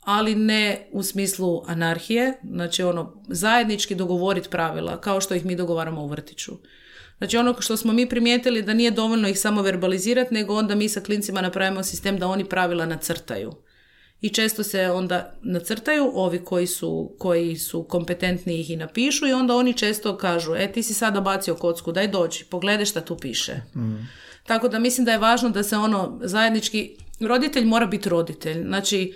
[0.00, 6.02] ali ne u smislu anarhije, znači ono, zajednički dogovoriti pravila, kao što ih mi dogovaramo
[6.02, 6.52] u vrtiću.
[7.18, 10.88] Znači ono što smo mi primijetili da nije dovoljno ih samo verbalizirati, nego onda mi
[10.88, 13.52] sa klincima napravimo sistem da oni pravila nacrtaju.
[14.20, 19.32] I često se onda nacrtaju ovi koji su, koji su kompetentni ih i napišu i
[19.32, 23.16] onda oni često kažu, e ti si sada bacio kocku, daj dođi, pogledaj šta tu
[23.16, 23.52] piše.
[23.76, 24.08] Mm.
[24.46, 28.62] Tako da mislim da je važno da se ono zajednički, roditelj mora biti roditelj.
[28.62, 29.14] Znači,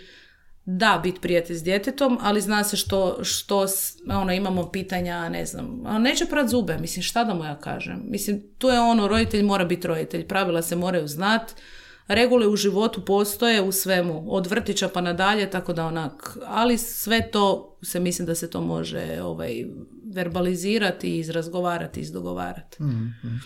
[0.65, 3.67] da biti prijatelj s djetetom, ali zna se što, što
[4.11, 8.03] ono, imamo pitanja, ne znam, a neće prat zube, mislim, šta da mu ja kažem?
[8.05, 11.55] Mislim, tu je ono, roditelj mora biti roditelj, pravila se moraju znat,
[12.09, 17.31] regule u životu postoje u svemu, od vrtića pa nadalje, tako da onak, ali sve
[17.31, 19.65] to se mislim da se to može ovaj,
[20.13, 22.83] verbalizirati, izrazgovarati, izdogovarati.
[22.83, 23.41] Mm-hmm.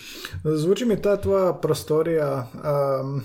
[0.56, 2.50] Zvuči mi ta tvoja prostorija
[3.02, 3.22] um,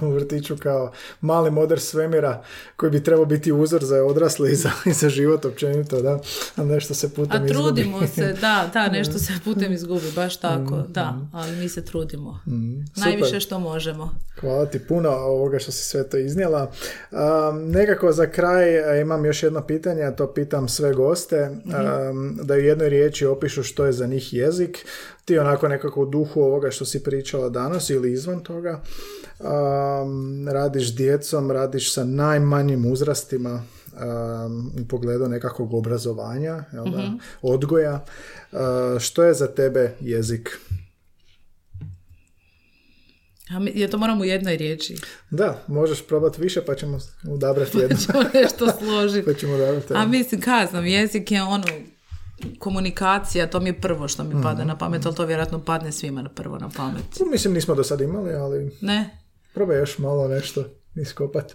[0.08, 2.42] u vrtiću kao mali moder svemira
[2.76, 6.18] koji bi trebao biti uzor za odrasle i za, i za život općenito, da?
[6.56, 10.76] A nešto se putem A trudimo se, da, da, nešto se putem izgubi, baš tako,
[10.76, 10.92] mm-hmm.
[10.92, 12.40] da, ali mi se trudimo.
[12.46, 14.10] Mm, Najviše što možemo.
[14.40, 16.70] Hvala ti puno ovoga što si sve to iznijela.
[17.10, 22.58] Um, nekako za kraj imam još jedno pitanje, to pitam sve goste, um, da u
[22.82, 24.86] jednoj riječi opišu što je za njih jezik.
[25.24, 28.80] Ti onako nekako u duhu ovoga što si pričala danas ili izvan toga.
[29.40, 33.62] Um, radiš djecom, radiš sa najmanjim uzrastima
[33.92, 37.16] um, u pogledu nekakvog obrazovanja, jel mhm.
[37.42, 38.04] odgoja.
[38.52, 38.58] Uh,
[39.00, 40.58] što je za tebe jezik?
[43.50, 44.96] A je to moram u jednoj riječi.
[45.30, 46.98] Da, možeš probati više pa ćemo
[47.30, 47.96] odabrati jedno.
[47.96, 49.24] Pa ćemo nešto složiti.
[49.24, 51.64] pa ćemo odabrati A mislim, kazam, jezik je ono,
[52.58, 54.68] komunikacija, to mi je prvo što mi pada mhm.
[54.68, 57.04] na pamet, ali to vjerojatno padne svima na prvo na pamet.
[57.30, 58.70] Mislim, nismo do sad imali, ali...
[58.80, 59.18] Ne?
[59.54, 60.64] Probaj još malo nešto
[60.94, 61.54] iskopati.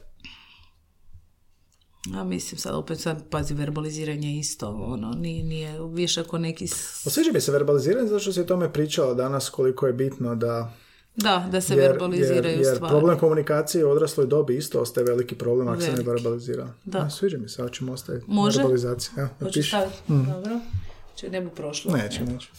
[2.15, 6.65] A mislim sad opet sad pazi verbaliziranje isto, ono, nije, nije više ako neki...
[7.05, 10.73] Osviđa mi se verbaliziranje zato što se o tome pričalo danas koliko je bitno da
[11.17, 12.91] da, da se jer, verbaliziraju jer, jer stvari.
[12.91, 16.73] problem komunikacije u odrasloj dobi isto ostaje veliki problem ako se ne verbalizira.
[16.85, 16.99] Da.
[16.99, 18.59] A, sviđa mi se, ali ćemo ostaviti Može?
[18.59, 19.13] verbalizacija.
[19.17, 20.13] Ja, Hoćeš staviti?
[20.13, 20.25] Mm.
[20.25, 20.59] Dobro.
[21.15, 21.97] Če ne bi prošlo.
[21.97, 22.49] Neće, neće.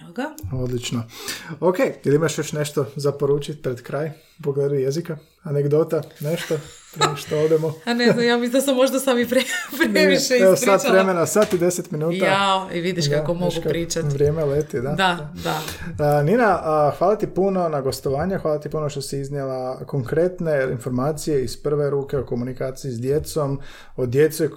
[0.00, 0.24] Evo ga.
[0.52, 1.02] Odlično.
[1.60, 4.10] Ok, ili imaš još nešto za poručiti pred kraj
[4.42, 5.18] pogledu jezika?
[5.42, 6.58] Anegdota, nešto?
[6.98, 7.74] Prije što odemo.
[7.84, 9.40] A ne znam, ja mislim da sam možda sami pre,
[9.92, 10.78] previše Evo ispričala.
[10.78, 12.26] sat vremena, sat i deset minuta.
[12.26, 14.08] Jao, i vidiš kako mogu pričati.
[14.08, 14.90] Vrijeme leti, da.
[14.90, 15.30] Da,
[15.98, 16.22] da.
[16.22, 16.60] Nina,
[16.98, 21.90] hvala ti puno na gostovanje, hvala ti puno što si iznijela konkretne informacije iz prve
[21.90, 23.60] ruke o komunikaciji s djecom,
[23.96, 24.06] o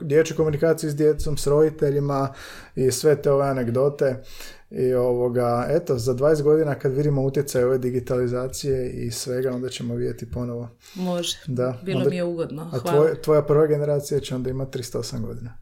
[0.02, 2.34] dječjoj komunikaciji s djecom, s roditeljima
[2.76, 4.24] i sve te ove anegdote.
[4.72, 9.96] I ovoga, eto, za 20 godina kad vidimo utjecaj ove digitalizacije i svega, onda ćemo
[9.96, 10.70] vidjeti ponovo.
[10.96, 11.38] Može.
[11.48, 11.80] Da.
[11.84, 12.72] Bilo mi je ugodno.
[12.74, 15.58] A tvoj, tvoja prva generacija će onda imati 308 godina.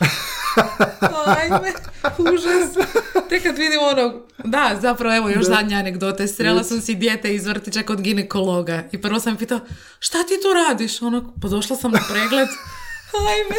[0.00, 0.08] Ja.
[1.38, 1.72] Ajme,
[2.18, 2.86] užas.
[3.28, 5.54] Te kad vidim ono, da, zapravo evo još da.
[5.54, 6.26] zadnja anegdota.
[6.26, 9.60] Srela sam si dijete iz vrtića kod ginekologa i prvo sam pitao,
[9.98, 11.02] šta ti tu radiš?
[11.02, 12.48] Ono, pa došla sam na pregled.
[13.14, 13.56] Ajme,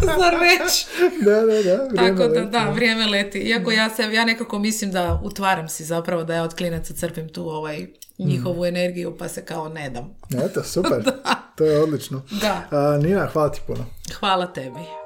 [0.00, 0.86] zar već?
[1.26, 1.96] da, da, da.
[1.96, 3.38] Tako da, da, vrijeme leti.
[3.38, 7.28] Iako ja se, ja nekako mislim da utvaram si zapravo da ja od klinaca crpim
[7.28, 7.86] tu ovaj
[8.18, 8.64] njihovu mm.
[8.64, 10.14] energiju pa se kao ne dam.
[10.44, 11.02] Eto, super.
[11.56, 12.22] To je odlično.
[12.30, 12.98] Da.
[12.98, 13.84] Nina, hvala ti puno.
[14.20, 15.05] Hvala tebi.